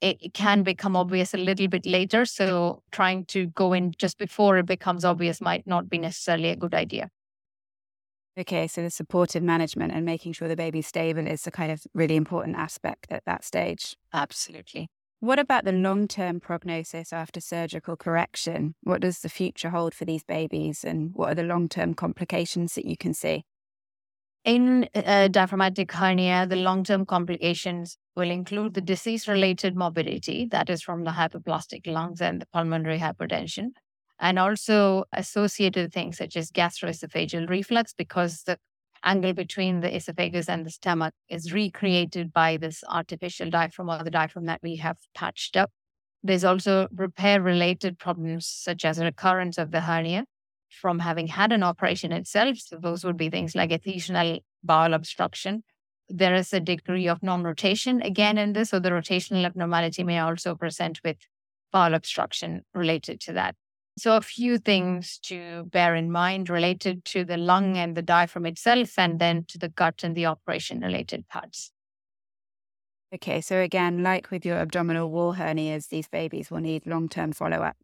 it, 0.00 0.18
it 0.20 0.34
can 0.34 0.62
become 0.62 0.96
obvious 0.96 1.32
a 1.32 1.38
little 1.38 1.68
bit 1.68 1.86
later. 1.86 2.24
So 2.26 2.82
trying 2.90 3.24
to 3.26 3.46
go 3.46 3.72
in 3.72 3.92
just 3.96 4.18
before 4.18 4.58
it 4.58 4.66
becomes 4.66 5.04
obvious 5.04 5.40
might 5.40 5.66
not 5.66 5.88
be 5.88 5.98
necessarily 5.98 6.50
a 6.50 6.56
good 6.56 6.74
idea. 6.74 7.08
Okay, 8.38 8.66
so 8.66 8.82
the 8.82 8.90
supportive 8.90 9.42
management 9.42 9.92
and 9.92 10.06
making 10.06 10.32
sure 10.32 10.48
the 10.48 10.56
baby's 10.56 10.86
stable 10.86 11.26
is 11.26 11.46
a 11.46 11.50
kind 11.50 11.70
of 11.70 11.82
really 11.92 12.16
important 12.16 12.56
aspect 12.56 13.06
at 13.10 13.24
that 13.26 13.44
stage. 13.44 13.94
Absolutely. 14.12 14.88
What 15.22 15.38
about 15.38 15.64
the 15.64 15.70
long 15.70 16.08
term 16.08 16.40
prognosis 16.40 17.12
after 17.12 17.40
surgical 17.40 17.96
correction? 17.96 18.74
What 18.82 19.02
does 19.02 19.20
the 19.20 19.28
future 19.28 19.70
hold 19.70 19.94
for 19.94 20.04
these 20.04 20.24
babies, 20.24 20.82
and 20.82 21.14
what 21.14 21.30
are 21.30 21.34
the 21.36 21.44
long 21.44 21.68
term 21.68 21.94
complications 21.94 22.74
that 22.74 22.86
you 22.86 22.96
can 22.96 23.14
see? 23.14 23.44
In 24.44 24.88
uh, 24.96 25.28
diaphragmatic 25.28 25.92
hernia, 25.92 26.48
the 26.48 26.56
long 26.56 26.82
term 26.82 27.06
complications 27.06 27.98
will 28.16 28.32
include 28.32 28.74
the 28.74 28.80
disease 28.80 29.28
related 29.28 29.76
morbidity, 29.76 30.48
that 30.50 30.68
is 30.68 30.82
from 30.82 31.04
the 31.04 31.12
hypoplastic 31.12 31.86
lungs 31.86 32.20
and 32.20 32.42
the 32.42 32.46
pulmonary 32.46 32.98
hypertension, 32.98 33.68
and 34.18 34.40
also 34.40 35.04
associated 35.12 35.92
things 35.92 36.18
such 36.18 36.36
as 36.36 36.50
gastroesophageal 36.50 37.48
reflux, 37.48 37.94
because 37.94 38.42
the 38.42 38.58
angle 39.04 39.32
between 39.32 39.80
the 39.80 39.94
esophagus 39.94 40.48
and 40.48 40.64
the 40.64 40.70
stomach 40.70 41.14
is 41.28 41.52
recreated 41.52 42.32
by 42.32 42.56
this 42.56 42.82
artificial 42.88 43.50
diaphragm 43.50 43.90
or 43.90 44.02
the 44.02 44.10
diaphragm 44.10 44.46
that 44.46 44.60
we 44.62 44.76
have 44.76 44.96
patched 45.14 45.56
up. 45.56 45.70
There's 46.22 46.44
also 46.44 46.88
repair 46.94 47.42
related 47.42 47.98
problems, 47.98 48.46
such 48.46 48.84
as 48.84 48.98
recurrence 48.98 49.58
of 49.58 49.72
the 49.72 49.80
hernia 49.80 50.24
from 50.68 51.00
having 51.00 51.26
had 51.26 51.52
an 51.52 51.62
operation 51.62 52.12
itself. 52.12 52.58
So, 52.58 52.78
those 52.78 53.04
would 53.04 53.16
be 53.16 53.28
things 53.28 53.54
like 53.54 53.70
incisional 53.70 54.40
bowel 54.62 54.94
obstruction. 54.94 55.64
There 56.08 56.34
is 56.34 56.52
a 56.52 56.60
degree 56.60 57.08
of 57.08 57.22
non 57.22 57.42
rotation 57.42 58.02
again 58.02 58.38
in 58.38 58.52
this, 58.52 58.70
so 58.70 58.78
the 58.78 58.90
rotational 58.90 59.44
abnormality 59.44 60.04
may 60.04 60.18
also 60.18 60.54
present 60.54 61.00
with 61.04 61.16
bowel 61.72 61.94
obstruction 61.94 62.62
related 62.74 63.20
to 63.22 63.32
that. 63.32 63.56
So, 63.98 64.16
a 64.16 64.22
few 64.22 64.58
things 64.58 65.18
to 65.24 65.64
bear 65.64 65.94
in 65.94 66.10
mind 66.10 66.48
related 66.48 67.04
to 67.06 67.24
the 67.24 67.36
lung 67.36 67.76
and 67.76 67.94
the 67.94 68.02
diaphragm 68.02 68.46
itself, 68.46 68.98
and 68.98 69.18
then 69.18 69.44
to 69.48 69.58
the 69.58 69.68
gut 69.68 70.02
and 70.02 70.14
the 70.16 70.26
operation 70.26 70.80
related 70.80 71.28
parts. 71.28 71.72
Okay, 73.14 73.42
so 73.42 73.60
again, 73.60 74.02
like 74.02 74.30
with 74.30 74.46
your 74.46 74.56
abdominal 74.56 75.10
wall 75.10 75.34
hernias, 75.34 75.88
these 75.88 76.08
babies 76.08 76.50
will 76.50 76.60
need 76.60 76.86
long 76.86 77.10
term 77.10 77.32
follow 77.32 77.58
up. 77.58 77.76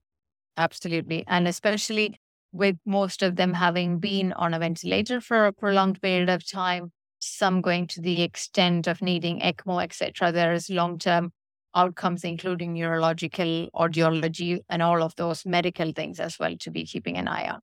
Absolutely. 0.57 1.25
And 1.27 1.47
especially 1.47 2.19
with 2.51 2.77
most 2.87 3.23
of 3.23 3.37
them 3.37 3.53
having 3.53 3.99
been 3.99 4.33
on 4.33 4.55
a 4.55 4.59
ventilator 4.59 5.21
for 5.21 5.45
a 5.45 5.53
prolonged 5.53 6.01
period 6.01 6.31
of 6.31 6.51
time, 6.51 6.93
some 7.21 7.61
going 7.61 7.87
to 7.89 8.01
the 8.01 8.23
extent 8.23 8.87
of 8.87 9.03
needing 9.03 9.41
ECMO, 9.41 9.83
etc. 9.83 10.33
There 10.33 10.55
is 10.55 10.71
long 10.71 10.99
term 10.99 11.33
outcomes, 11.75 12.25
including 12.25 12.75
neurological, 12.75 13.69
audiology, 13.75 14.61
and 14.69 14.83
all 14.83 15.03
of 15.03 15.15
those 15.17 15.47
medical 15.47 15.93
things 15.93 16.21
as 16.21 16.39
well 16.39 16.57
to 16.57 16.71
be 16.71 16.85
keeping 16.85 17.17
an 17.17 17.29
eye 17.29 17.49
on. 17.49 17.61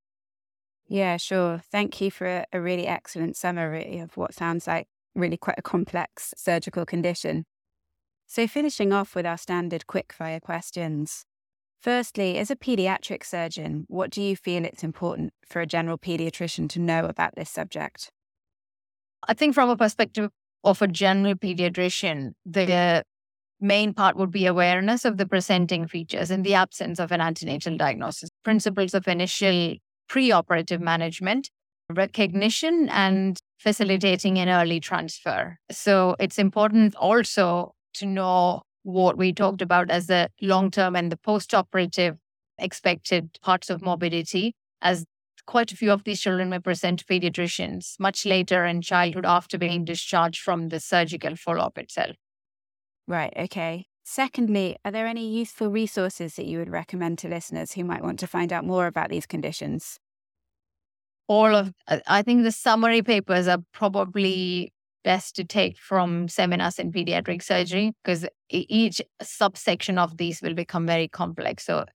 Yeah, 0.88 1.18
sure. 1.18 1.62
Thank 1.72 2.00
you 2.00 2.12
for 2.12 2.28
a, 2.28 2.46
a 2.54 2.62
really 2.62 2.86
excellent 2.88 3.36
summary 3.36 4.00
of 4.00 4.18
what 4.18 4.34
sounds 4.34 4.68
like 4.68 4.88
really 5.16 5.38
quite 5.38 5.58
a 5.58 5.64
complex 5.64 6.34
surgical 6.38 6.86
condition. 6.86 7.46
So, 8.28 8.48
finishing 8.48 8.92
off 8.92 9.16
with 9.16 9.26
our 9.26 9.38
standard 9.38 9.86
quickfire 9.88 10.42
questions. 10.42 11.26
Firstly, 11.82 12.38
as 12.38 12.50
a 12.50 12.56
paediatric 12.56 13.24
surgeon, 13.24 13.86
what 13.88 14.10
do 14.10 14.22
you 14.22 14.36
feel 14.36 14.66
it's 14.66 14.84
important 14.84 15.34
for 15.48 15.62
a 15.62 15.68
general 15.68 15.98
paediatrician 15.98 16.68
to 16.70 16.80
know 16.80 17.06
about 17.06 17.36
this 17.36 17.50
subject? 17.50 18.12
I 19.28 19.34
think, 19.34 19.54
from 19.54 19.70
a 19.70 19.78
perspective 19.78 20.30
of 20.64 20.82
a 20.82 20.88
general 20.88 21.36
pediatrician, 21.36 22.34
the 22.46 23.04
main 23.66 23.94
part 23.94 24.16
would 24.16 24.32
be 24.32 24.46
awareness 24.46 25.06
of 25.06 25.18
the 25.18 25.26
presenting 25.26 25.88
features 25.88 26.32
in 26.32 26.44
the 26.44 26.54
absence 26.54 27.00
of 27.00 27.12
an 27.12 27.22
antenatal 27.22 27.76
diagnosis, 27.78 28.30
principles 28.44 28.94
of 28.94 29.08
initial 29.08 29.76
preoperative 30.10 30.80
management, 30.80 31.50
recognition, 31.90 32.88
and 32.90 33.38
facilitating 33.60 34.38
an 34.38 34.50
early 34.50 34.80
transfer. 34.80 35.58
So, 35.72 36.16
it's 36.20 36.38
important 36.38 36.96
also 36.96 37.74
to 37.96 38.06
know 38.06 38.62
what 38.84 39.18
we 39.18 39.34
talked 39.34 39.62
about 39.62 39.90
as 39.90 40.08
the 40.08 40.30
long 40.42 40.70
term 40.70 40.96
and 40.96 41.12
the 41.12 41.18
post 41.18 41.54
operative 41.54 42.18
expected 42.60 43.38
parts 43.42 43.70
of 43.70 43.82
morbidity, 43.82 44.54
as 44.82 45.06
quite 45.48 45.72
a 45.72 45.76
few 45.76 45.92
of 45.92 46.04
these 46.04 46.22
children 46.22 46.50
may 46.50 46.60
present 46.60 47.00
to 47.00 47.06
pediatricians 47.06 48.00
much 48.00 48.26
later 48.26 48.66
in 48.66 48.82
childhood 48.82 49.26
after 49.26 49.58
being 49.58 49.86
discharged 49.86 50.42
from 50.42 50.70
the 50.70 50.80
surgical 50.80 51.36
follow 51.36 51.62
up 51.62 51.78
itself. 51.78 52.16
Right, 53.08 53.34
okay. 53.38 53.86
Secondly, 54.04 54.78
are 54.86 54.92
there 54.92 55.08
any 55.08 55.28
useful 55.28 55.70
resources 55.70 56.36
that 56.36 56.46
you 56.46 56.60
would 56.60 56.70
recommend 56.70 57.18
to 57.20 57.28
listeners 57.28 57.74
who 57.74 57.84
might 57.84 58.04
want 58.04 58.20
to 58.20 58.28
find 58.28 58.54
out 58.54 58.66
more 58.66 58.88
about 58.88 59.10
these 59.10 59.26
conditions? 59.26 60.00
All 61.28 61.56
of, 61.56 61.74
I 62.08 62.22
think 62.22 62.44
the 62.44 62.52
summary 62.52 63.02
papers 63.02 63.48
are 63.48 63.60
probably 63.74 64.74
best 65.04 65.36
to 65.36 65.44
take 65.44 65.78
from 65.78 66.28
seminars 66.28 66.78
in 66.78 66.92
pediatric 66.92 67.42
surgery 67.42 67.94
because 68.04 68.28
each 68.50 69.02
subsection 69.22 69.98
of 69.98 70.18
these 70.18 70.42
will 70.42 70.54
become 70.54 70.86
very 70.86 71.08
complex. 71.08 71.66
So 71.66 71.86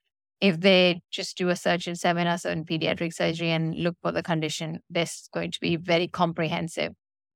if 0.41 0.61
they 0.61 1.03
just 1.11 1.37
do 1.37 1.49
a 1.49 1.57
search 1.57 1.87
in 1.87 1.97
seminars 1.97 2.45
in 2.45 2.65
pediatric 2.65 3.13
surgery 3.13 3.51
and 3.51 3.75
look 3.77 3.97
for 4.03 4.11
the 4.11 4.23
condition, 4.23 4.81
this 4.89 5.11
is 5.13 5.29
going 5.33 5.51
to 5.53 5.61
be 5.61 5.77
very 5.77 6.09
comprehensive, 6.09 6.93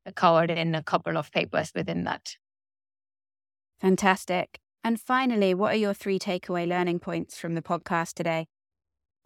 uh, 0.06 0.12
covered 0.12 0.50
in 0.50 0.74
a 0.74 0.82
couple 0.82 1.16
of 1.16 1.30
papers 1.30 1.70
within 1.74 2.04
that. 2.04 2.36
Fantastic. 3.84 4.60
And 4.82 4.98
finally, 4.98 5.52
what 5.52 5.74
are 5.74 5.76
your 5.76 5.92
three 5.92 6.18
takeaway 6.18 6.66
learning 6.66 7.00
points 7.00 7.36
from 7.36 7.54
the 7.54 7.60
podcast 7.60 8.14
today? 8.14 8.46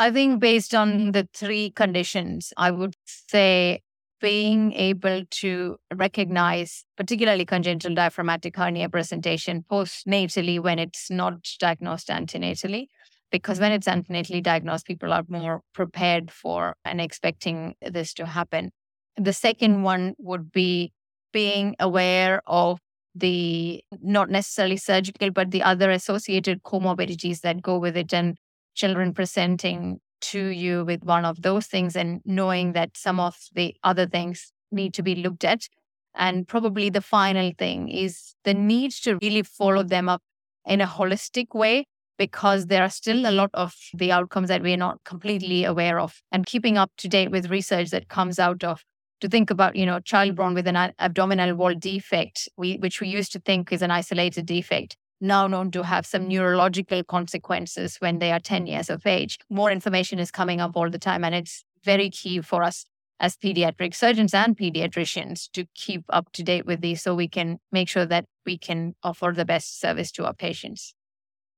I 0.01 0.11
think 0.11 0.41
based 0.41 0.75
on 0.75 1.13
the 1.13 1.29
three 1.33 1.71
conditions, 1.71 2.53
I 2.57 2.73
would 2.73 2.97
say 3.07 3.83
being 4.21 4.73
able 4.73 5.23
to 5.31 5.77
recognize, 5.95 6.85
particularly 6.97 7.45
congenital 7.45 7.95
diaphragmatic 7.95 8.57
hernia 8.57 8.89
presentation 8.89 9.65
postnatally 9.71 10.61
when 10.61 10.81
it's 10.81 11.09
not 11.09 11.35
diagnosed 11.61 12.09
antenatally. 12.09 12.89
Because 13.31 13.61
when 13.61 13.71
it's 13.71 13.87
antenatally 13.87 14.43
diagnosed, 14.43 14.87
people 14.87 15.13
are 15.13 15.23
more 15.29 15.61
prepared 15.73 16.33
for 16.33 16.75
and 16.85 17.01
expecting 17.01 17.77
this 17.81 18.13
to 18.15 18.27
happen. 18.27 18.73
The 19.17 19.33
second 19.33 19.85
one 19.85 20.15
would 20.19 20.51
be 20.51 20.93
being 21.33 21.77
aware 21.79 22.43
of 22.45 22.81
the 23.15 23.83
not 24.01 24.31
necessarily 24.31 24.77
surgical, 24.77 25.31
but 25.31 25.51
the 25.51 25.63
other 25.63 25.91
associated 25.91 26.63
comorbidities 26.63 27.41
that 27.41 27.63
go 27.63 27.79
with 27.79 27.97
it 27.97 28.13
and 28.13 28.37
children 28.75 29.13
presenting 29.13 30.01
to 30.21 30.47
you 30.47 30.85
with 30.85 31.05
one 31.05 31.25
of 31.25 31.43
those 31.43 31.67
things 31.67 31.97
and 31.97 32.21
knowing 32.25 32.73
that 32.73 32.97
some 32.97 33.21
of 33.21 33.37
the 33.55 33.75
other 33.83 34.07
things 34.07 34.53
need 34.71 34.95
to 34.95 35.03
be 35.03 35.15
looked 35.15 35.45
at. 35.45 35.69
And 36.15 36.47
probably 36.49 36.91
the 36.91 37.01
final 37.01 37.53
thing 37.57 37.89
is 37.89 38.35
the 38.45 38.55
need 38.55 38.91
to 39.03 39.19
really 39.23 39.43
follow 39.43 39.83
them 39.83 40.09
up 40.09 40.23
in 40.67 40.81
a 40.81 40.87
holistic 40.87 41.55
way 41.55 41.87
because 42.19 42.67
there 42.67 42.83
are 42.83 42.91
still 42.91 43.29
a 43.29 43.31
lot 43.31 43.51
of 43.55 43.75
the 43.95 44.11
outcomes 44.11 44.49
that 44.49 44.63
we're 44.63 44.77
not 44.77 45.03
completely 45.05 45.65
aware 45.65 46.01
of 46.01 46.21
and 46.33 46.45
keeping 46.47 46.77
up 46.77 46.91
to 46.97 47.09
date 47.09 47.31
with 47.31 47.51
research 47.51 47.91
that 47.91 48.09
comes 48.09 48.39
out 48.39 48.65
of 48.65 48.85
to 49.21 49.29
think 49.29 49.51
about 49.51 49.77
you 49.77 49.87
know 49.87 50.01
child 50.01 50.31
mm-hmm. 50.31 50.37
born 50.37 50.55
with 50.55 50.67
an 50.67 50.93
abdominal 50.99 51.55
wall 51.55 51.75
defect 51.75 52.49
we, 52.57 52.77
which 52.77 53.01
we 53.01 53.09
used 53.09 53.33
to 53.33 53.41
think 53.41 53.73
is 53.73 53.83
an 53.83 53.91
isolated 53.91 54.47
defect 54.47 54.97
now 55.21 55.47
known 55.47 55.71
to 55.73 55.83
have 55.83 56.07
some 56.07 56.29
neurological 56.29 57.03
consequences 57.05 57.97
when 57.99 58.19
they 58.19 58.33
are 58.33 58.39
10 58.39 58.67
years 58.67 58.91
of 58.91 59.07
age. 59.07 59.39
More 59.51 59.71
information 59.71 60.19
is 60.19 60.31
coming 60.31 60.61
up 60.61 60.77
all 60.77 60.91
the 60.91 60.99
time, 60.99 61.25
and 61.25 61.35
it's 61.35 61.65
very 61.85 62.11
key 62.11 62.41
for 62.41 62.63
us 62.63 62.85
as 63.21 63.37
pediatric 63.37 63.95
surgeons 63.95 64.33
and 64.33 64.57
pediatricians 64.57 65.51
to 65.53 65.67
keep 65.75 66.05
up 66.09 66.31
to 66.33 66.43
date 66.43 66.67
with 66.67 66.81
these 66.81 67.03
so 67.03 67.15
we 67.15 67.27
can 67.29 67.59
make 67.73 67.89
sure 67.89 68.07
that 68.07 68.27
we 68.47 68.57
can 68.57 68.95
offer 69.03 69.33
the 69.35 69.45
best 69.45 69.81
service 69.81 70.13
to 70.13 70.25
our 70.25 70.35
patients. 70.35 70.95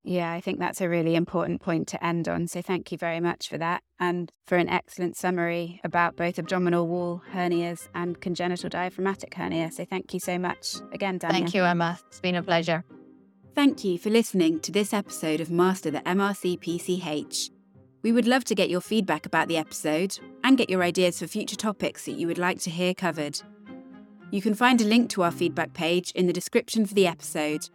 Yeah, 0.03 0.33
I 0.33 0.41
think 0.41 0.59
that's 0.59 0.81
a 0.81 0.89
really 0.89 1.15
important 1.15 1.61
point 1.61 1.87
to 1.89 2.05
end 2.05 2.27
on. 2.27 2.47
So 2.47 2.63
thank 2.63 2.91
you 2.91 2.97
very 2.97 3.21
much 3.21 3.49
for 3.49 3.59
that 3.59 3.83
and 3.99 4.33
for 4.47 4.57
an 4.57 4.69
excellent 4.69 5.17
summary 5.17 5.81
about 5.85 6.17
both 6.17 6.39
abdominal 6.39 6.89
wall 6.89 7.23
hernias 7.33 7.89
and 7.95 8.19
congenital 8.21 8.71
diaphragmatic 8.71 9.35
hernia. 9.35 9.71
So 9.71 9.85
thank 9.85 10.15
you 10.15 10.21
so 10.21 10.39
much 10.39 10.77
again, 10.93 11.19
Dhanya. 11.19 11.33
Thank 11.33 11.55
you, 11.55 11.65
Emma. 11.65 11.99
It's 12.07 12.21
been 12.21 12.35
a 12.35 12.43
pleasure. 12.43 12.85
Thank 13.55 13.85
you 13.85 13.99
for 13.99 14.09
listening 14.09 14.61
to 14.61 14.73
this 14.73 14.95
episode 14.95 15.41
of 15.41 15.51
Master 15.51 15.91
the 15.91 16.01
MRCPCH. 16.01 17.51
We 18.03 18.13
would 18.13 18.27
love 18.27 18.45
to 18.45 18.55
get 18.55 18.71
your 18.71 18.81
feedback 18.81 19.27
about 19.27 19.49
the 19.49 19.59
episode 19.59 20.19
and 20.43 20.57
get 20.57 20.71
your 20.71 20.83
ideas 20.83 21.19
for 21.19 21.27
future 21.27 21.57
topics 21.57 22.07
that 22.07 22.13
you 22.13 22.27
would 22.27 22.39
like 22.39 22.61
to 22.61 22.71
hear 22.71 22.95
covered. 22.95 23.43
You 24.31 24.41
can 24.41 24.55
find 24.55 24.81
a 24.81 24.85
link 24.85 25.11
to 25.11 25.23
our 25.23 25.31
feedback 25.31 25.75
page 25.75 26.11
in 26.13 26.27
the 26.27 26.33
description 26.33 26.87
for 26.87 26.95
the 26.95 27.07
episode 27.07 27.69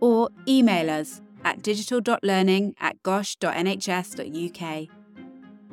or 0.00 0.28
email 0.46 0.90
us 0.90 1.20
at 1.44 1.62
digital.learning 1.62 2.74
at 2.80 3.02
gosh.nhs.uk. 3.02 4.88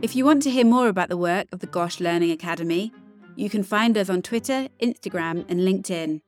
If 0.02 0.16
you 0.16 0.24
want 0.24 0.44
to 0.44 0.50
hear 0.50 0.66
more 0.66 0.88
about 0.88 1.10
the 1.10 1.18
work 1.18 1.48
of 1.52 1.60
the 1.60 1.68
GOSH 1.68 2.00
Learning 2.00 2.32
Academy, 2.32 2.94
you 3.36 3.50
can 3.50 3.64
find 3.64 3.98
us 3.98 4.10
on 4.10 4.22
Twitter, 4.22 4.70
Instagram, 4.82 5.46
and 5.50 5.62
LinkedIn, 5.62 6.22